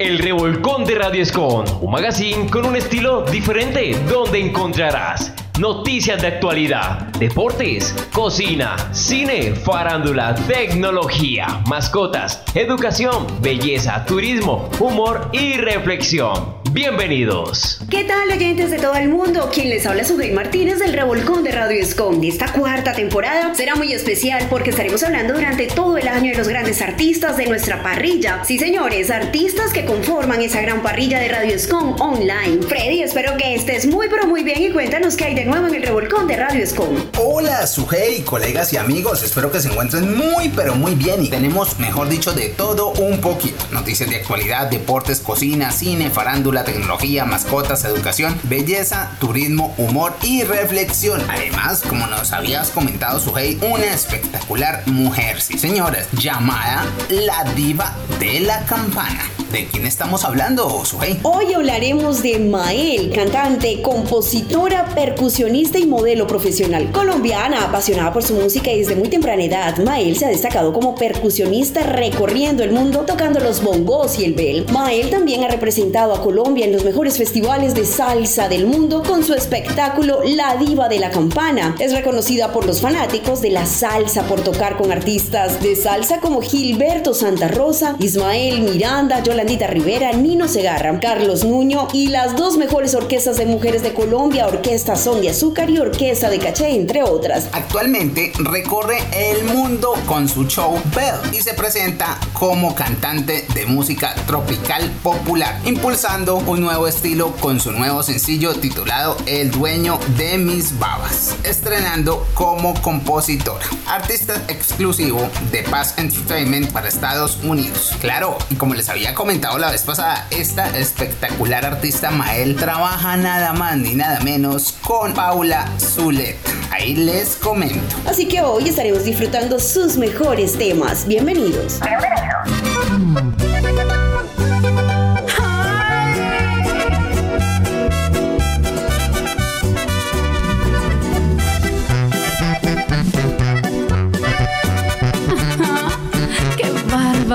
El 0.00 0.18
Revolcón 0.18 0.86
de 0.86 0.94
Radio 0.94 1.22
Escon, 1.22 1.66
un 1.82 1.90
magazine 1.90 2.48
con 2.48 2.64
un 2.64 2.74
estilo 2.74 3.20
diferente 3.20 3.94
donde 4.08 4.40
encontrarás 4.40 5.34
noticias 5.58 6.22
de 6.22 6.28
actualidad, 6.28 7.08
deportes, 7.18 7.94
cocina, 8.10 8.76
cine, 8.94 9.54
farándula, 9.54 10.34
tecnología, 10.34 11.60
mascotas, 11.66 12.42
educación, 12.54 13.26
belleza, 13.42 14.06
turismo, 14.06 14.70
humor 14.80 15.28
y 15.34 15.58
reflexión. 15.58 16.59
Bienvenidos. 16.72 17.80
¿Qué 17.90 18.04
tal 18.04 18.30
oyentes 18.30 18.70
de 18.70 18.78
todo 18.78 18.94
el 18.94 19.08
mundo? 19.08 19.50
Quien 19.52 19.70
les 19.70 19.86
habla 19.86 20.02
es 20.02 20.10
Ugey 20.12 20.30
Martínez 20.30 20.78
del 20.78 20.92
Revolcón 20.92 21.42
de 21.42 21.50
Radio 21.50 21.82
Escom. 21.82 22.22
Esta 22.22 22.52
cuarta 22.52 22.92
temporada 22.92 23.52
será 23.56 23.74
muy 23.74 23.92
especial 23.92 24.46
porque 24.48 24.70
estaremos 24.70 25.02
hablando 25.02 25.34
durante 25.34 25.66
todo 25.66 25.98
el 25.98 26.06
año 26.06 26.30
de 26.30 26.38
los 26.38 26.46
grandes 26.46 26.80
artistas 26.80 27.36
de 27.36 27.46
nuestra 27.46 27.82
parrilla. 27.82 28.44
Sí, 28.44 28.56
señores, 28.56 29.10
artistas 29.10 29.72
que 29.72 29.84
conforman 29.84 30.42
esa 30.42 30.60
gran 30.60 30.80
parrilla 30.80 31.18
de 31.18 31.26
Radio 31.26 31.56
Escom 31.56 32.00
online. 32.00 32.62
Freddy, 32.62 33.02
espero 33.02 33.36
que 33.36 33.56
estés 33.56 33.88
muy 33.88 34.08
pero 34.08 34.28
muy 34.28 34.44
bien 34.44 34.62
y 34.62 34.70
cuéntanos 34.70 35.16
qué 35.16 35.24
hay 35.24 35.34
de 35.34 35.46
nuevo 35.46 35.66
en 35.66 35.74
el 35.74 35.82
Revolcón 35.82 36.28
de 36.28 36.36
Radio 36.36 36.62
Escom. 36.62 36.94
Hola, 37.18 37.66
Sugey, 37.66 38.20
colegas 38.22 38.72
y 38.72 38.76
amigos. 38.76 39.24
Espero 39.24 39.50
que 39.50 39.58
se 39.58 39.70
encuentren 39.70 40.16
muy 40.16 40.48
pero 40.50 40.76
muy 40.76 40.94
bien 40.94 41.24
y 41.24 41.30
tenemos, 41.30 41.80
mejor 41.80 42.08
dicho, 42.08 42.32
de 42.32 42.50
todo 42.50 42.92
un 42.92 43.20
poquito. 43.20 43.56
Noticias 43.72 44.08
de 44.08 44.16
actualidad, 44.16 44.70
deportes, 44.70 45.18
cocina, 45.18 45.72
cine, 45.72 46.10
farándula 46.10 46.59
tecnología, 46.64 47.24
mascotas, 47.24 47.84
educación, 47.84 48.38
belleza, 48.44 49.10
turismo, 49.18 49.74
humor 49.78 50.14
y 50.22 50.42
reflexión. 50.42 51.22
Además, 51.28 51.82
como 51.88 52.06
nos 52.06 52.32
habías 52.32 52.70
comentado, 52.70 53.20
Sujei, 53.20 53.58
una 53.62 53.86
espectacular 53.86 54.82
mujer, 54.86 55.40
sí 55.40 55.58
señores, 55.58 56.08
llamada 56.12 56.86
la 57.08 57.44
diva 57.54 57.94
de 58.18 58.40
la 58.40 58.64
campana. 58.66 59.30
¿De 59.52 59.66
quién 59.66 59.84
estamos 59.84 60.24
hablando, 60.24 60.84
Sujei? 60.84 61.18
Hoy 61.24 61.52
hablaremos 61.52 62.22
de 62.22 62.38
Mael, 62.38 63.10
cantante, 63.12 63.82
compositora, 63.82 64.86
percusionista 64.94 65.76
y 65.76 65.86
modelo 65.86 66.28
profesional 66.28 66.92
colombiana, 66.92 67.64
apasionada 67.64 68.12
por 68.12 68.22
su 68.22 68.34
música 68.34 68.70
y 68.70 68.78
desde 68.78 68.94
muy 68.94 69.08
temprana 69.08 69.42
edad. 69.42 69.76
Mael 69.78 70.16
se 70.16 70.26
ha 70.26 70.28
destacado 70.28 70.72
como 70.72 70.94
percusionista 70.94 71.82
recorriendo 71.82 72.62
el 72.62 72.70
mundo 72.70 73.00
tocando 73.00 73.40
los 73.40 73.60
bongos 73.60 74.20
y 74.20 74.24
el 74.24 74.34
bel. 74.34 74.66
Mael 74.72 75.10
también 75.10 75.42
ha 75.42 75.48
representado 75.48 76.14
a 76.14 76.22
Colombia 76.22 76.49
en 76.58 76.72
los 76.72 76.84
mejores 76.84 77.16
festivales 77.16 77.74
de 77.74 77.86
salsa 77.86 78.48
del 78.48 78.66
mundo 78.66 79.02
con 79.06 79.22
su 79.22 79.34
espectáculo 79.34 80.20
La 80.24 80.56
Diva 80.56 80.88
de 80.88 80.98
la 80.98 81.10
Campana. 81.10 81.76
Es 81.78 81.92
reconocida 81.92 82.52
por 82.52 82.66
los 82.66 82.80
fanáticos 82.80 83.40
de 83.40 83.50
la 83.50 83.66
salsa 83.66 84.24
por 84.24 84.40
tocar 84.40 84.76
con 84.76 84.90
artistas 84.90 85.62
de 85.62 85.76
salsa 85.76 86.18
como 86.18 86.42
Gilberto 86.42 87.14
Santa 87.14 87.48
Rosa, 87.48 87.94
Ismael 88.00 88.62
Miranda, 88.62 89.22
Yolandita 89.22 89.68
Rivera, 89.68 90.12
Nino 90.12 90.48
Segarra, 90.48 90.98
Carlos 90.98 91.44
Nuño 91.44 91.86
y 91.92 92.08
las 92.08 92.36
dos 92.36 92.56
mejores 92.56 92.94
orquestas 92.94 93.36
de 93.36 93.46
mujeres 93.46 93.82
de 93.82 93.94
Colombia, 93.94 94.48
Orquesta 94.48 94.96
Son 94.96 95.20
de 95.20 95.30
Azúcar 95.30 95.70
y 95.70 95.78
Orquesta 95.78 96.28
de 96.28 96.40
Caché, 96.40 96.74
entre 96.74 97.04
otras. 97.04 97.48
Actualmente 97.52 98.32
recorre 98.38 98.98
el 99.12 99.44
mundo 99.44 99.94
con 100.06 100.28
su 100.28 100.44
show 100.46 100.74
Bell 100.96 101.32
y 101.32 101.42
se 101.42 101.54
presenta 101.54 102.18
como 102.32 102.74
cantante 102.74 103.46
de 103.54 103.66
música 103.66 104.14
tropical 104.26 104.90
popular, 105.02 105.60
impulsando 105.64 106.39
un 106.46 106.60
nuevo 106.60 106.86
estilo 106.86 107.32
con 107.40 107.60
su 107.60 107.72
nuevo 107.72 108.02
sencillo 108.02 108.54
titulado 108.54 109.16
El 109.26 109.50
dueño 109.50 109.98
de 110.16 110.38
mis 110.38 110.78
babas, 110.78 111.36
estrenando 111.44 112.26
como 112.34 112.74
compositora, 112.82 113.64
artista 113.86 114.34
exclusivo 114.48 115.28
de 115.50 115.62
Paz 115.64 115.94
Entertainment 115.98 116.70
para 116.72 116.88
Estados 116.88 117.38
Unidos. 117.42 117.92
Claro, 118.00 118.38
y 118.50 118.54
como 118.54 118.74
les 118.74 118.88
había 118.88 119.14
comentado, 119.14 119.58
la 119.58 119.70
vez 119.70 119.82
pasada, 119.82 120.26
esta 120.30 120.76
espectacular 120.78 121.64
artista 121.64 122.10
Mael 122.10 122.56
trabaja 122.56 123.16
nada 123.16 123.52
más 123.52 123.76
ni 123.76 123.94
nada 123.94 124.20
menos 124.20 124.74
con 124.82 125.14
Paula 125.14 125.70
Zulet. 125.78 126.38
Ahí 126.70 126.94
les 126.94 127.36
comento. 127.36 127.96
Así 128.06 128.26
que 128.26 128.40
hoy 128.40 128.68
estaremos 128.68 129.04
disfrutando 129.04 129.58
sus 129.58 129.96
mejores 129.96 130.56
temas. 130.56 131.06
Bienvenidos. 131.06 131.80
¡Qué 131.82 131.90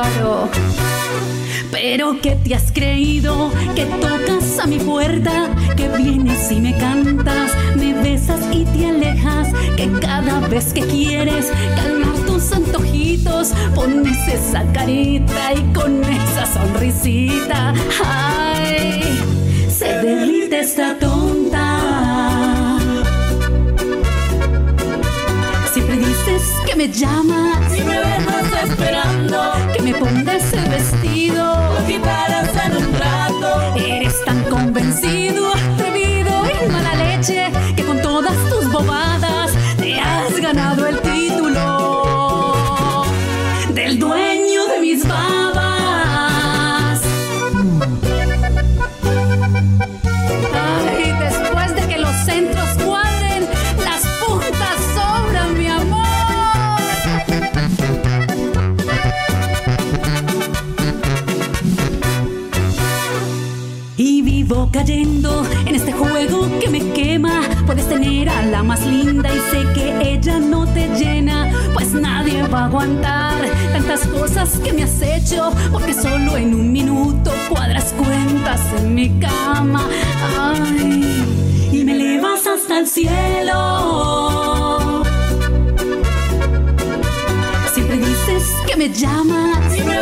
bárbaro! 0.05 0.49
Pero 1.71 2.19
que 2.21 2.35
te 2.35 2.55
has 2.55 2.71
creído, 2.71 3.51
que 3.75 3.85
tocas 3.85 4.59
a 4.59 4.67
mi 4.67 4.79
puerta, 4.79 5.49
que 5.75 5.89
vienes 5.89 6.51
y 6.51 6.61
me 6.61 6.77
cantas, 6.77 7.51
me 7.75 7.93
besas 7.93 8.39
y 8.51 8.65
te 8.65 8.87
alejas, 8.87 9.49
que 9.75 9.91
cada 9.99 10.39
vez 10.47 10.73
que 10.73 10.81
quieres 10.81 11.51
calmar 11.75 12.15
tus 12.25 12.51
antojitos, 12.51 13.49
pones 13.73 14.27
esa 14.27 14.63
carita 14.71 15.53
y 15.53 15.73
con 15.73 16.01
esa 16.03 16.45
sonrisita, 16.45 17.73
ay, 18.03 19.19
se 19.69 19.85
derrite 19.85 20.59
esta 20.59 20.97
tonta. 20.97 22.79
Siempre 25.73 25.97
dices 25.97 26.41
que 26.65 26.75
me 26.75 26.87
llamas 26.87 27.77
y 27.77 27.81
me 27.81 27.95
que 27.99 28.44
me 29.85 29.93
ponga 29.93 30.35
ese 30.35 30.59
vestido 30.67 31.64
cosas 74.25 74.57
que 74.59 74.73
me 74.73 74.83
has 74.83 75.01
hecho. 75.01 75.51
Porque 75.71 75.93
solo 75.93 76.35
en 76.37 76.53
un 76.53 76.71
minuto 76.71 77.31
cuadras 77.49 77.93
cuentas 77.93 78.61
en 78.77 78.95
mi 78.95 79.09
cama. 79.19 79.87
Ay, 80.39 81.69
y 81.71 81.83
me 81.83 81.91
elevas 81.93 82.47
hasta 82.47 82.79
el 82.79 82.87
cielo. 82.87 83.53
Siempre 87.73 87.97
dices 87.97 88.43
que 88.67 88.75
me 88.77 88.89
llamas 88.89 89.77
y 89.77 89.81
me 89.81 89.95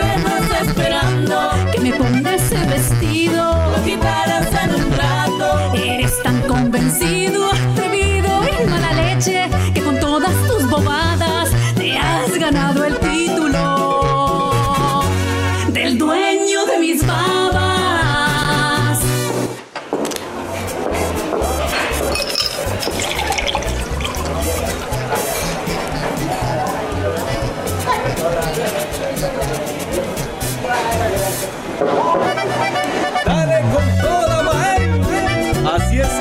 esperando 0.62 1.36
que 1.74 1.82
me 1.82 1.92
ponga 1.94 2.23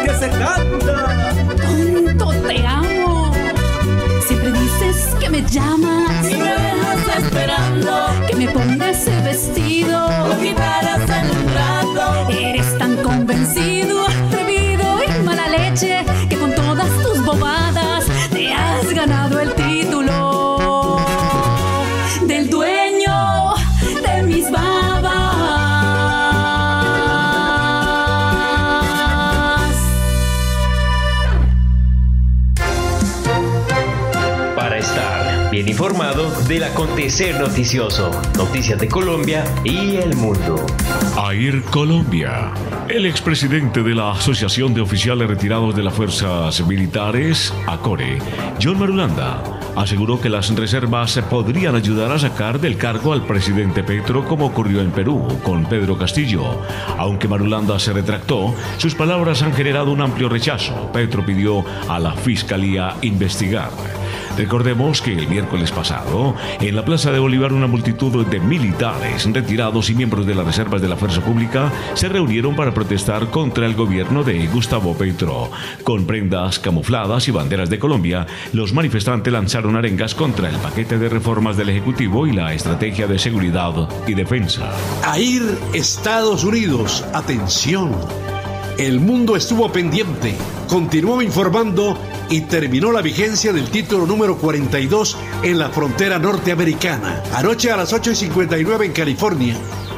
que 0.02 0.14
se 0.14 0.28
canta. 0.31 1.34
Te 2.49 2.66
amo. 2.66 3.32
Siempre 4.26 4.52
dices 4.52 5.14
que 5.20 5.31
me 5.31 5.43
llamas 5.43 6.01
del 36.52 36.64
acontecer 36.64 37.40
noticioso, 37.40 38.10
noticias 38.37 38.78
de 38.78 38.87
Colombia 38.87 39.43
y 39.64 39.96
el 39.96 40.14
mundo. 40.16 40.66
AIR 41.16 41.62
Colombia. 41.62 42.52
El 42.90 43.06
expresidente 43.06 43.82
de 43.82 43.94
la 43.94 44.12
Asociación 44.12 44.75
de 44.75 44.82
Oficiales 44.82 45.28
Retirados 45.28 45.75
de 45.75 45.82
las 45.82 45.94
Fuerzas 45.94 46.60
Militares, 46.66 47.54
ACORE, 47.66 48.19
John 48.62 48.78
Marulanda, 48.78 49.43
aseguró 49.76 50.20
que 50.20 50.28
las 50.28 50.54
reservas 50.54 51.19
podrían 51.31 51.75
ayudar 51.75 52.12
a 52.12 52.19
sacar 52.19 52.60
del 52.60 52.76
cargo 52.76 53.14
al 53.14 53.25
presidente 53.25 53.82
Petro 53.82 54.26
como 54.26 54.44
ocurrió 54.44 54.82
en 54.82 54.90
Perú 54.90 55.26
con 55.43 55.64
Pedro 55.64 55.96
Castillo. 55.96 56.60
Aunque 56.98 57.28
Marulanda 57.28 57.78
se 57.78 57.94
retractó, 57.94 58.55
sus 58.76 58.94
palabras 58.94 59.43
han 59.43 59.55
generado 59.55 59.90
un 59.90 60.02
amplio 60.02 60.28
rechazo. 60.28 60.93
Petro 60.93 61.25
pidió 61.25 61.64
a 61.88 61.98
la 61.98 62.12
Fiscalía 62.12 62.96
investigar. 63.00 63.70
Recordemos 64.37 65.02
que 65.02 65.12
el 65.12 65.29
miércoles 65.29 65.70
pasado, 65.73 66.34
en 66.61 66.75
la 66.75 66.84
Plaza 66.84 67.12
de 67.12 67.19
Bolívar, 67.19 67.52
una 67.52 67.67
multitud 67.67 68.26
de 68.26 68.40
militares 68.40 69.31
retirados 69.32 69.90
y 69.90 69.94
miembros 69.94 70.26
de 70.26 70.34
las 70.34 70.46
reservas 70.46 70.81
de 70.81 70.88
la 70.88 70.96
Fuerza 70.96 71.20
Pública 71.20 71.70
se 71.94 72.08
reunieron 72.08 72.56
para 72.56 72.73
protestar 72.73 73.29
contra 73.31 73.67
el 73.67 73.75
gobierno 73.75 74.25
de 74.25 74.46
Gustavo 74.46 74.94
Petro. 74.94 75.50
Con 75.84 76.06
prendas 76.06 76.58
camufladas 76.58 77.29
y 77.29 77.31
banderas 77.31 77.70
de 77.70 77.79
Colombia, 77.79 78.26
los 78.52 78.73
manifestantes 78.73 79.32
lanzaron 79.32 79.76
arengas 79.76 80.14
contra 80.14 80.49
el 80.49 80.56
paquete 80.56 80.99
de 80.99 81.08
reformas 81.08 81.56
del 81.56 81.69
Ejecutivo 81.69 82.26
y 82.26 82.32
la 82.32 82.55
estrategia 82.55 83.06
de 83.06 83.19
seguridad 83.19 83.88
y 84.06 84.14
defensa. 84.14 84.70
AIR 85.05 85.43
Estados 85.75 86.44
Unidos, 86.44 87.05
atención. 87.12 87.93
El 88.79 89.00
mundo 89.00 89.37
estuvo 89.37 89.70
pendiente, 89.70 90.34
continuó 90.69 91.20
informando 91.20 91.99
y 92.32 92.40
terminó 92.40 92.93
la 92.93 93.02
vigencia 93.02 93.52
del 93.52 93.69
título 93.69 94.06
número 94.06 94.38
42 94.38 95.19
en 95.43 95.58
la 95.58 95.69
frontera 95.69 96.19
norteamericana. 96.19 97.23
Anoche 97.34 97.70
a 97.70 97.76
las 97.76 97.93
8 97.93 98.12
y 98.12 98.17
59 98.17 98.87
en 98.87 98.93
California, 98.93 99.55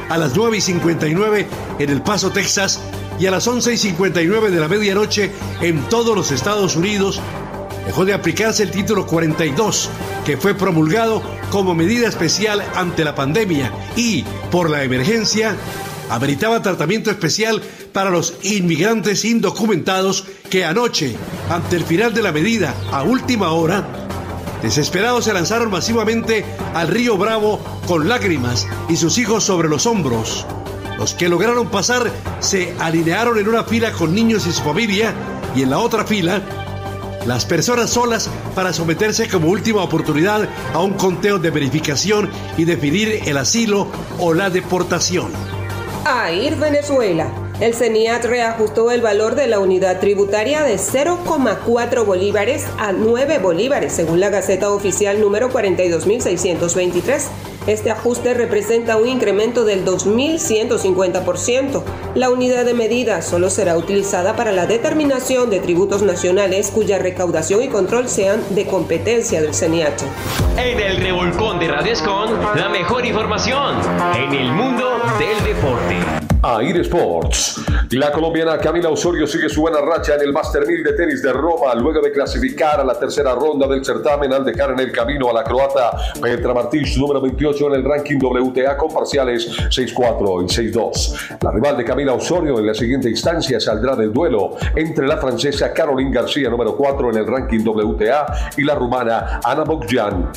a 0.09 0.17
las 0.17 0.35
9 0.35 0.57
y 0.57 0.61
59 0.61 1.47
en 1.79 1.89
El 1.89 2.01
Paso, 2.01 2.31
Texas 2.31 2.81
y 3.21 3.25
a 3.27 3.31
las 3.31 3.47
11 3.47 3.75
y 3.75 3.77
59 3.77 4.51
de 4.51 4.59
la 4.59 4.67
medianoche 4.67 5.31
en 5.61 5.81
todos 5.87 6.13
los 6.13 6.31
Estados 6.31 6.75
Unidos 6.75 7.21
dejó 7.85 8.03
de 8.03 8.13
aplicarse 8.13 8.63
el 8.63 8.71
título 8.71 9.07
42, 9.07 9.89
que 10.25 10.35
fue 10.35 10.55
promulgado 10.55 11.23
como 11.51 11.73
medida 11.73 12.09
especial 12.09 12.61
ante 12.75 13.05
la 13.05 13.15
pandemia 13.15 13.71
y, 13.95 14.25
por 14.51 14.69
la 14.69 14.83
emergencia, 14.83 15.55
ameritaba 16.09 16.61
tratamiento 16.61 17.11
especial 17.11 17.61
para 17.95 18.09
los 18.09 18.33
inmigrantes 18.43 19.23
indocumentados 19.23 20.25
que 20.49 20.65
anoche, 20.65 21.15
ante 21.49 21.77
el 21.77 21.85
final 21.85 22.13
de 22.13 22.21
la 22.21 22.33
medida 22.33 22.75
a 22.91 23.03
última 23.03 23.53
hora, 23.53 23.87
desesperados 24.61 25.23
se 25.23 25.31
lanzaron 25.31 25.71
masivamente 25.71 26.43
al 26.73 26.89
río 26.89 27.17
Bravo 27.17 27.57
con 27.87 28.09
lágrimas 28.09 28.67
y 28.89 28.97
sus 28.97 29.17
hijos 29.17 29.45
sobre 29.45 29.69
los 29.69 29.85
hombros. 29.85 30.45
Los 30.97 31.13
que 31.13 31.29
lograron 31.29 31.69
pasar 31.69 32.11
se 32.41 32.75
alinearon 32.79 33.39
en 33.39 33.47
una 33.47 33.63
fila 33.63 33.93
con 33.93 34.13
niños 34.13 34.45
y 34.45 34.51
su 34.51 34.61
familia 34.61 35.13
y 35.55 35.61
en 35.61 35.69
la 35.69 35.79
otra 35.79 36.03
fila 36.03 36.41
las 37.25 37.45
personas 37.45 37.91
solas 37.91 38.29
para 38.55 38.73
someterse 38.73 39.29
como 39.29 39.47
última 39.47 39.81
oportunidad 39.81 40.49
a 40.73 40.79
un 40.79 40.95
conteo 40.95 41.39
de 41.39 41.49
verificación 41.49 42.29
y 42.57 42.65
definir 42.65 43.21
el 43.25 43.37
asilo 43.37 43.87
o 44.19 44.33
la 44.33 44.49
deportación. 44.49 45.31
AIR 46.03 46.57
Venezuela 46.57 47.44
el 47.61 47.73
CENIAT 47.73 48.25
reajustó 48.25 48.91
el 48.91 49.01
valor 49.01 49.35
de 49.35 49.47
la 49.47 49.59
unidad 49.59 49.99
tributaria 49.99 50.63
de 50.63 50.75
0,4 50.75 52.05
bolívares 52.05 52.65
a 52.77 52.91
9 52.91 53.39
bolívares, 53.39 53.93
según 53.93 54.19
la 54.19 54.29
Gaceta 54.29 54.69
Oficial 54.71 55.21
número 55.21 55.49
42623. 55.49 57.29
Este 57.67 57.89
ajuste 57.89 58.33
representa 58.33 58.97
un 58.97 59.07
incremento 59.07 59.63
del 59.65 59.85
2.150%. 59.85 61.83
La 62.13 62.29
unidad 62.29 62.65
de 62.65 62.73
medida 62.75 63.21
solo 63.21 63.49
será 63.49 63.77
utilizada 63.77 64.35
para 64.35 64.51
la 64.51 64.67
determinación 64.67 65.49
de 65.49 65.59
tributos 65.59 66.03
nacionales 66.03 66.69
cuya 66.71 66.99
recaudación 66.99 67.63
y 67.63 67.69
control 67.69 68.07
sean 68.07 68.43
de 68.51 68.67
competencia 68.67 69.41
del 69.41 69.55
CENIAT. 69.55 70.01
En 70.57 70.79
el 70.79 70.97
revolcón 70.97 71.57
de 71.59 71.69
Radio 71.69 71.93
Escon, 71.93 72.39
la 72.55 72.69
mejor 72.69 73.05
información 73.05 73.77
en 74.15 74.33
el 74.33 74.51
mundo 74.51 75.01
del 75.17 75.43
deporte. 75.43 76.24
AIR 76.47 76.81
Sports. 76.81 77.59
La 77.89 78.11
colombiana 78.11 78.59
Camila 78.59 78.89
Osorio 78.89 79.25
sigue 79.25 79.49
su 79.49 79.61
buena 79.61 79.81
racha 79.81 80.13
en 80.13 80.21
el 80.21 80.31
Master 80.31 80.67
1000 80.67 80.83
de 80.83 80.93
tenis 80.93 81.23
de 81.23 81.33
Roma 81.33 81.73
luego 81.73 82.01
de 82.01 82.11
clasificar 82.11 82.79
a 82.79 82.83
la 82.83 82.93
tercera 82.99 83.33
ronda 83.33 83.67
del 83.67 83.83
certamen 83.83 84.31
al 84.31 84.45
dejar 84.45 84.69
en 84.69 84.79
el 84.79 84.91
camino 84.91 85.31
a 85.31 85.33
la 85.33 85.43
croata 85.43 85.97
Petra 86.21 86.53
Martins, 86.53 86.99
número 86.99 87.19
28 87.19 87.67
en 87.67 87.73
el 87.73 87.83
ranking 87.83 88.19
WTA 88.21 88.77
con 88.77 88.93
parciales 88.93 89.57
6-4 89.57 90.43
y 90.43 90.71
6-2. 90.71 91.37
La 91.41 91.49
rival 91.49 91.77
de 91.77 91.83
Camila 91.83 92.13
Osorio 92.13 92.59
en 92.59 92.67
la 92.67 92.75
siguiente 92.75 93.09
instancia 93.09 93.59
saldrá 93.59 93.95
del 93.95 94.13
duelo 94.13 94.55
entre 94.75 95.07
la 95.07 95.17
francesa 95.17 95.73
Caroline 95.73 96.11
García, 96.11 96.51
número 96.51 96.77
4 96.77 97.09
en 97.09 97.17
el 97.17 97.25
ranking 97.25 97.65
WTA, 97.65 98.51
y 98.55 98.63
la 98.63 98.75
rumana 98.75 99.39
Ana 99.43 99.63
Bogdan. 99.63 100.31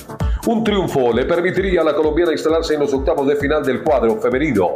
Un 0.47 0.65
triunfo 0.65 1.13
le 1.13 1.27
permitiría 1.27 1.83
a 1.83 1.85
la 1.85 1.95
colombiana 1.95 2.33
instalarse 2.33 2.73
en 2.73 2.81
los 2.81 2.95
octavos 2.95 3.27
de 3.27 3.37
final 3.37 3.63
del 3.63 3.83
cuadro 3.83 4.19
femenino. 4.19 4.71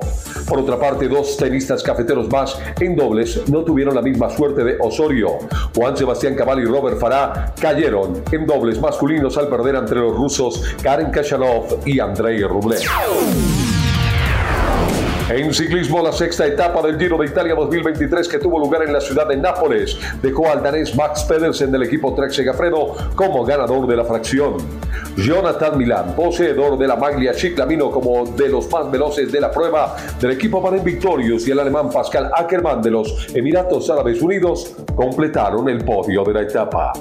Por 0.46 0.58
otra 0.58 0.78
parte, 0.78 1.08
dos 1.08 1.21
tenistas 1.36 1.82
cafeteros 1.82 2.28
más 2.28 2.58
en 2.80 2.96
dobles 2.96 3.48
no 3.48 3.62
tuvieron 3.64 3.94
la 3.94 4.02
misma 4.02 4.30
suerte 4.30 4.64
de 4.64 4.76
Osorio. 4.80 5.38
Juan 5.74 5.96
Sebastián 5.96 6.34
Cabal 6.34 6.60
y 6.60 6.64
Robert 6.64 6.98
Farah 6.98 7.54
cayeron 7.60 8.22
en 8.30 8.46
dobles 8.46 8.80
masculinos 8.80 9.36
al 9.38 9.48
perder 9.48 9.76
entre 9.76 10.00
los 10.00 10.16
rusos 10.16 10.62
Karen 10.82 11.10
Kashanov 11.10 11.80
y 11.84 12.00
Andrei 12.00 12.42
Rublev. 12.42 12.80
En 15.34 15.54
ciclismo, 15.54 16.02
la 16.02 16.12
sexta 16.12 16.46
etapa 16.46 16.82
del 16.82 16.98
Giro 16.98 17.16
de 17.16 17.24
Italia 17.24 17.54
2023 17.54 18.28
que 18.28 18.38
tuvo 18.38 18.58
lugar 18.58 18.82
en 18.82 18.92
la 18.92 19.00
ciudad 19.00 19.26
de 19.26 19.34
Nápoles 19.34 19.98
dejó 20.20 20.50
al 20.50 20.62
danés 20.62 20.94
Max 20.94 21.24
Pedersen 21.24 21.72
del 21.72 21.84
equipo 21.84 22.14
Trek 22.14 22.32
Segafredo 22.32 22.94
como 23.16 23.42
ganador 23.42 23.86
de 23.86 23.96
la 23.96 24.04
fracción. 24.04 24.58
Jonathan 25.16 25.78
Milan, 25.78 26.14
poseedor 26.14 26.76
de 26.76 26.86
la 26.86 26.96
maglia 26.96 27.32
Chiclamino 27.32 27.90
como 27.90 28.26
de 28.26 28.50
los 28.50 28.70
más 28.70 28.90
veloces 28.90 29.32
de 29.32 29.40
la 29.40 29.50
prueba 29.50 29.96
del 30.20 30.32
equipo 30.32 30.62
Panem 30.62 30.84
Victorious 30.84 31.48
y 31.48 31.50
el 31.50 31.60
alemán 31.60 31.90
Pascal 31.90 32.30
Ackermann 32.34 32.82
de 32.82 32.90
los 32.90 33.34
Emiratos 33.34 33.88
Árabes 33.88 34.20
Unidos 34.20 34.74
completaron 34.94 35.66
el 35.70 35.82
podio 35.82 36.24
de 36.24 36.34
la 36.34 36.42
etapa. 36.42 36.92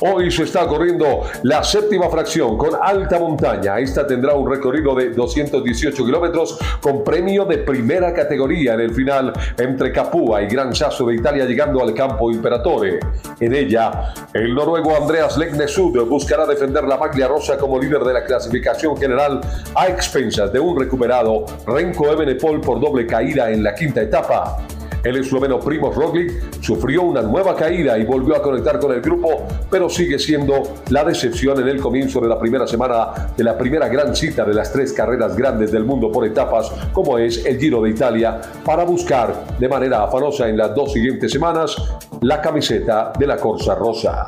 Hoy 0.00 0.30
se 0.30 0.42
está 0.42 0.66
corriendo 0.66 1.22
la 1.42 1.64
séptima 1.64 2.10
fracción 2.10 2.58
con 2.58 2.70
alta 2.80 3.18
montaña. 3.18 3.78
Esta 3.78 4.06
tendrá 4.06 4.34
un 4.34 4.50
recorrido 4.50 4.94
de 4.94 5.10
218 5.10 6.04
kilómetros 6.04 6.58
con 6.80 7.02
premio 7.02 7.46
de 7.46 7.58
primera 7.78 8.12
categoría 8.12 8.74
en 8.74 8.80
el 8.80 8.92
final 8.92 9.32
entre 9.56 9.92
Capua 9.92 10.42
y 10.42 10.48
Gran 10.48 10.74
Sasso 10.74 11.06
de 11.06 11.14
Italia 11.14 11.44
llegando 11.44 11.80
al 11.80 11.94
campo 11.94 12.28
Imperatore. 12.28 12.98
En 13.38 13.54
ella, 13.54 14.12
el 14.34 14.52
noruego 14.52 14.96
Andreas 14.96 15.38
Legnesud 15.38 15.96
buscará 16.08 16.44
defender 16.44 16.82
la 16.82 16.96
maglia 16.96 17.28
rosa 17.28 17.56
como 17.56 17.78
líder 17.78 18.02
de 18.02 18.14
la 18.14 18.24
clasificación 18.24 18.96
general 18.96 19.40
a 19.76 19.86
expensas 19.86 20.52
de 20.52 20.58
un 20.58 20.76
recuperado 20.76 21.46
Renko 21.68 22.10
Ebenepol 22.10 22.60
por 22.60 22.80
doble 22.80 23.06
caída 23.06 23.48
en 23.52 23.62
la 23.62 23.76
quinta 23.76 24.02
etapa. 24.02 24.56
El 25.02 25.16
esloveno 25.16 25.60
Primoz 25.60 25.94
Roglic 25.94 26.60
sufrió 26.60 27.02
una 27.02 27.22
nueva 27.22 27.54
caída 27.54 27.96
y 27.98 28.04
volvió 28.04 28.36
a 28.36 28.42
conectar 28.42 28.80
con 28.80 28.92
el 28.92 29.00
grupo, 29.00 29.46
pero 29.70 29.88
sigue 29.88 30.18
siendo 30.18 30.62
la 30.90 31.04
decepción 31.04 31.60
en 31.60 31.68
el 31.68 31.80
comienzo 31.80 32.20
de 32.20 32.28
la 32.28 32.38
primera 32.38 32.66
semana 32.66 33.32
de 33.36 33.44
la 33.44 33.56
primera 33.56 33.88
gran 33.88 34.14
cita 34.14 34.44
de 34.44 34.54
las 34.54 34.72
tres 34.72 34.92
carreras 34.92 35.36
grandes 35.36 35.70
del 35.70 35.84
mundo 35.84 36.10
por 36.10 36.26
etapas, 36.26 36.72
como 36.92 37.18
es 37.18 37.44
el 37.46 37.58
Giro 37.58 37.82
de 37.82 37.90
Italia, 37.90 38.40
para 38.64 38.84
buscar 38.84 39.58
de 39.58 39.68
manera 39.68 40.04
afanosa 40.04 40.48
en 40.48 40.56
las 40.56 40.74
dos 40.74 40.92
siguientes 40.92 41.30
semanas 41.30 41.76
la 42.20 42.40
camiseta 42.40 43.12
de 43.18 43.26
la 43.26 43.36
Corsa 43.36 43.74
Rosa. 43.74 44.26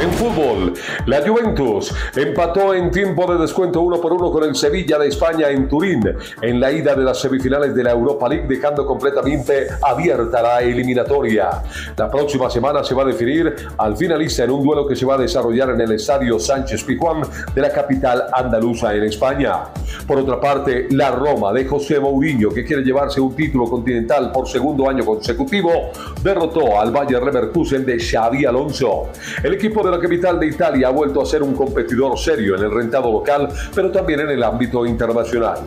En 0.00 0.10
fútbol, 0.10 0.74
la 1.06 1.22
Juventus 1.26 1.94
empató 2.16 2.74
en 2.74 2.90
tiempo 2.90 3.32
de 3.32 3.40
descuento 3.40 3.80
uno 3.80 4.00
por 4.00 4.12
uno 4.12 4.30
con 4.32 4.42
el 4.42 4.56
Sevilla 4.56 4.98
de 4.98 5.06
España 5.06 5.48
en 5.50 5.68
Turín 5.68 6.02
en 6.42 6.58
la 6.58 6.72
ida 6.72 6.96
de 6.96 7.04
las 7.04 7.20
semifinales 7.20 7.74
de 7.76 7.84
la 7.84 7.92
Europa 7.92 8.28
League, 8.28 8.46
dejando 8.48 8.84
completamente 8.84 9.68
abierta 9.80 10.42
la 10.42 10.62
eliminatoria. 10.62 11.62
La 11.96 12.10
próxima 12.10 12.50
semana 12.50 12.82
se 12.82 12.92
va 12.92 13.02
a 13.02 13.06
definir 13.06 13.54
al 13.78 13.96
finalista 13.96 14.42
en 14.42 14.50
un 14.50 14.64
duelo 14.64 14.86
que 14.86 14.96
se 14.96 15.06
va 15.06 15.14
a 15.14 15.18
desarrollar 15.18 15.70
en 15.70 15.80
el 15.80 15.92
estadio 15.92 16.40
Sánchez 16.40 16.82
Pizjuán 16.82 17.22
de 17.54 17.60
la 17.60 17.70
capital 17.70 18.24
andaluza 18.32 18.92
en 18.94 19.04
España. 19.04 19.66
Por 20.08 20.18
otra 20.18 20.40
parte, 20.40 20.88
la 20.90 21.12
Roma 21.12 21.52
de 21.52 21.66
José 21.66 22.00
Mourinho, 22.00 22.50
que 22.50 22.64
quiere 22.64 22.82
llevarse 22.82 23.20
un 23.20 23.34
título 23.36 23.66
continental 23.66 24.32
por 24.32 24.48
segundo 24.48 24.88
año 24.90 25.04
consecutivo, 25.04 25.92
derrotó 26.20 26.80
al 26.80 26.90
Bayer 26.90 27.22
Leverkusen 27.22 27.86
de 27.86 28.00
Xavi 28.00 28.44
Alonso. 28.44 29.10
El 29.42 29.54
equipo 29.54 29.83
de 29.84 29.96
la 29.96 30.00
capital 30.00 30.40
de 30.40 30.46
Italia 30.46 30.88
ha 30.88 30.90
vuelto 30.90 31.20
a 31.20 31.26
ser 31.26 31.42
un 31.42 31.54
competidor 31.54 32.18
serio 32.18 32.56
en 32.56 32.64
el 32.64 32.70
rentado 32.70 33.12
local, 33.12 33.48
pero 33.74 33.90
también 33.90 34.20
en 34.20 34.30
el 34.30 34.42
ámbito 34.42 34.86
internacional. 34.86 35.58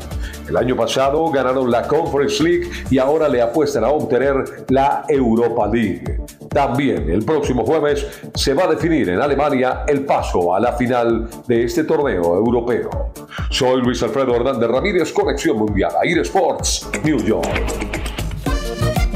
El 0.47 0.57
año 0.57 0.75
pasado 0.75 1.29
ganaron 1.29 1.69
la 1.69 1.88
Conference 1.88 2.43
League 2.43 2.69
y 2.89 2.97
ahora 2.97 3.27
le 3.29 3.41
apuestan 3.41 3.83
a 3.83 3.89
obtener 3.89 4.65
la 4.69 5.05
Europa 5.07 5.67
League. 5.67 6.21
También 6.50 7.09
el 7.09 7.24
próximo 7.24 7.65
jueves 7.65 8.07
se 8.33 8.53
va 8.53 8.63
a 8.63 8.67
definir 8.67 9.09
en 9.09 9.19
Alemania 9.19 9.83
el 9.88 10.05
paso 10.05 10.55
a 10.55 10.59
la 10.59 10.74
final 10.74 11.27
de 11.47 11.65
este 11.65 11.83
torneo 11.83 12.36
europeo. 12.36 13.12
Soy 13.51 13.81
Luis 13.81 14.01
Alfredo 14.03 14.36
Hernández 14.36 14.69
Ramírez, 14.69 15.12
Conexión 15.12 15.57
Mundial, 15.57 15.91
Air 16.03 16.19
Sports, 16.19 16.89
New 17.03 17.19
York. 17.19 17.47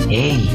¡Ey! 0.10 0.50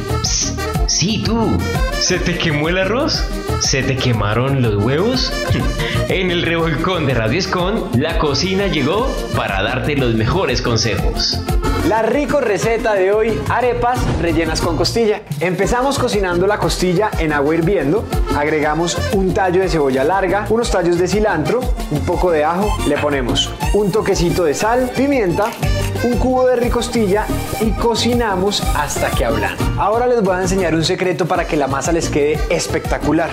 Sí, 0.99 1.23
tú. 1.23 1.59
¿Se 2.01 2.19
te 2.19 2.39
quemó 2.39 2.71
el 2.71 2.79
arroz? 2.79 3.23
¿Se 3.61 3.83
te 3.83 3.97
quemaron 3.97 4.63
los 4.63 4.83
huevos? 4.83 5.31
en 6.09 6.31
el 6.31 6.41
revolcón 6.41 7.05
de 7.05 7.13
Radio 7.13 7.39
Escon, 7.39 7.91
la 7.99 8.17
cocina 8.17 8.67
llegó 8.67 9.07
para 9.37 9.63
darte 9.63 9.95
los 9.95 10.15
mejores 10.15 10.63
consejos. 10.63 11.39
La 11.87 12.01
rico 12.01 12.41
receta 12.41 12.95
de 12.95 13.13
hoy, 13.13 13.39
arepas 13.51 13.99
rellenas 14.23 14.63
con 14.63 14.79
costilla. 14.79 15.21
Empezamos 15.41 15.99
cocinando 15.99 16.47
la 16.47 16.57
costilla 16.57 17.11
en 17.19 17.35
agua 17.35 17.55
hirviendo, 17.55 18.07
agregamos 18.35 18.97
un 19.13 19.35
tallo 19.35 19.61
de 19.61 19.69
cebolla 19.69 20.03
larga, 20.03 20.47
unos 20.49 20.71
tallos 20.71 20.99
de 20.99 21.09
cilantro, 21.09 21.61
un 21.91 22.01
poco 22.07 22.31
de 22.31 22.43
ajo, 22.43 22.75
le 22.89 22.97
ponemos 22.97 23.53
un 23.75 23.93
toquecito 23.93 24.45
de 24.45 24.55
sal, 24.55 24.91
pimienta, 24.97 25.51
un 26.05 26.19
cubo 26.19 26.47
de 26.47 26.57
ricostilla 26.57 27.27
y 27.61 27.71
cocinamos 27.71 28.63
hasta 28.75 29.11
que 29.11 29.25
hablan. 29.25 29.57
Ahora 29.79 30.07
les 30.07 30.23
voy 30.23 30.37
a 30.37 30.43
enseñar 30.43 30.75
un 30.75 30.85
secreto 30.85 31.27
para 31.27 31.47
que 31.47 31.57
la 31.57 31.67
masa 31.67 31.93
les 31.93 32.09
quede 32.09 32.39
espectacular. 32.51 33.31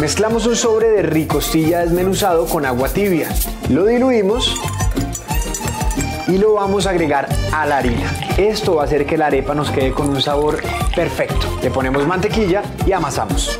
Mezclamos 0.00 0.46
un 0.46 0.56
sobre 0.56 0.88
de 0.90 1.02
ricostilla 1.02 1.80
desmenuzado 1.80 2.46
con 2.46 2.66
agua 2.66 2.88
tibia. 2.88 3.28
Lo 3.68 3.84
diluimos 3.84 4.54
y 6.26 6.38
lo 6.38 6.54
vamos 6.54 6.86
a 6.86 6.90
agregar 6.90 7.28
a 7.52 7.66
la 7.66 7.78
harina. 7.78 8.10
Esto 8.36 8.76
va 8.76 8.82
a 8.82 8.84
hacer 8.86 9.06
que 9.06 9.18
la 9.18 9.26
arepa 9.26 9.54
nos 9.54 9.70
quede 9.70 9.92
con 9.92 10.08
un 10.08 10.20
sabor 10.20 10.60
perfecto. 10.94 11.58
Le 11.62 11.70
ponemos 11.70 12.06
mantequilla 12.06 12.62
y 12.86 12.92
amasamos. 12.92 13.58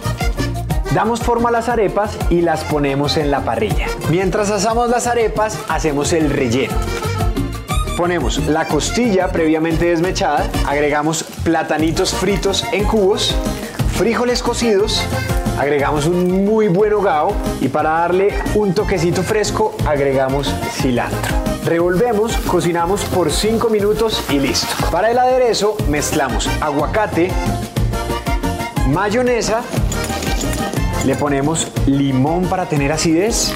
Damos 0.94 1.20
forma 1.20 1.48
a 1.48 1.52
las 1.52 1.68
arepas 1.68 2.18
y 2.28 2.42
las 2.42 2.64
ponemos 2.64 3.16
en 3.16 3.30
la 3.30 3.44
parrilla. 3.44 3.86
Mientras 4.10 4.50
asamos 4.50 4.90
las 4.90 5.06
arepas, 5.06 5.58
hacemos 5.68 6.12
el 6.12 6.28
relleno. 6.28 6.74
Ponemos 7.96 8.38
la 8.46 8.66
costilla 8.66 9.30
previamente 9.30 9.84
desmechada, 9.84 10.50
agregamos 10.66 11.24
platanitos 11.44 12.14
fritos 12.14 12.64
en 12.72 12.84
cubos, 12.84 13.34
frijoles 13.96 14.42
cocidos, 14.42 15.02
agregamos 15.58 16.06
un 16.06 16.44
muy 16.44 16.68
buen 16.68 16.94
hogao 16.94 17.34
y 17.60 17.68
para 17.68 17.90
darle 17.90 18.34
un 18.54 18.74
toquecito 18.74 19.22
fresco 19.22 19.76
agregamos 19.86 20.52
cilantro. 20.72 21.36
Revolvemos, 21.64 22.36
cocinamos 22.38 23.04
por 23.04 23.30
5 23.30 23.68
minutos 23.68 24.24
y 24.30 24.40
listo. 24.40 24.68
Para 24.90 25.10
el 25.10 25.18
aderezo 25.18 25.76
mezclamos 25.88 26.48
aguacate, 26.60 27.30
mayonesa, 28.88 29.60
le 31.04 31.14
ponemos 31.14 31.68
limón 31.86 32.46
para 32.46 32.66
tener 32.66 32.90
acidez 32.90 33.52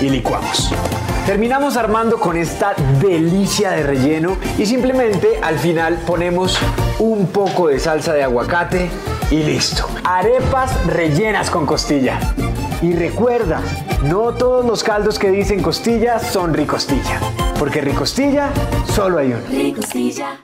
y 0.00 0.08
licuamos. 0.08 0.72
Terminamos 1.26 1.78
armando 1.78 2.20
con 2.20 2.36
esta 2.36 2.74
delicia 3.00 3.70
de 3.70 3.82
relleno 3.82 4.36
y 4.58 4.66
simplemente 4.66 5.38
al 5.42 5.58
final 5.58 5.98
ponemos 6.06 6.58
un 6.98 7.28
poco 7.28 7.68
de 7.68 7.78
salsa 7.78 8.12
de 8.12 8.22
aguacate 8.22 8.90
y 9.30 9.42
listo. 9.42 9.88
Arepas 10.04 10.86
rellenas 10.86 11.48
con 11.48 11.64
costilla. 11.64 12.20
Y 12.82 12.92
recuerda, 12.92 13.62
no 14.02 14.34
todos 14.34 14.66
los 14.66 14.84
caldos 14.84 15.18
que 15.18 15.30
dicen 15.30 15.62
costilla 15.62 16.18
son 16.18 16.52
ricostilla, 16.52 17.18
porque 17.58 17.80
ricostilla 17.80 18.50
solo 18.86 19.18
hay 19.18 19.28
uno. 19.28 19.40
Ricostilla. 19.48 20.40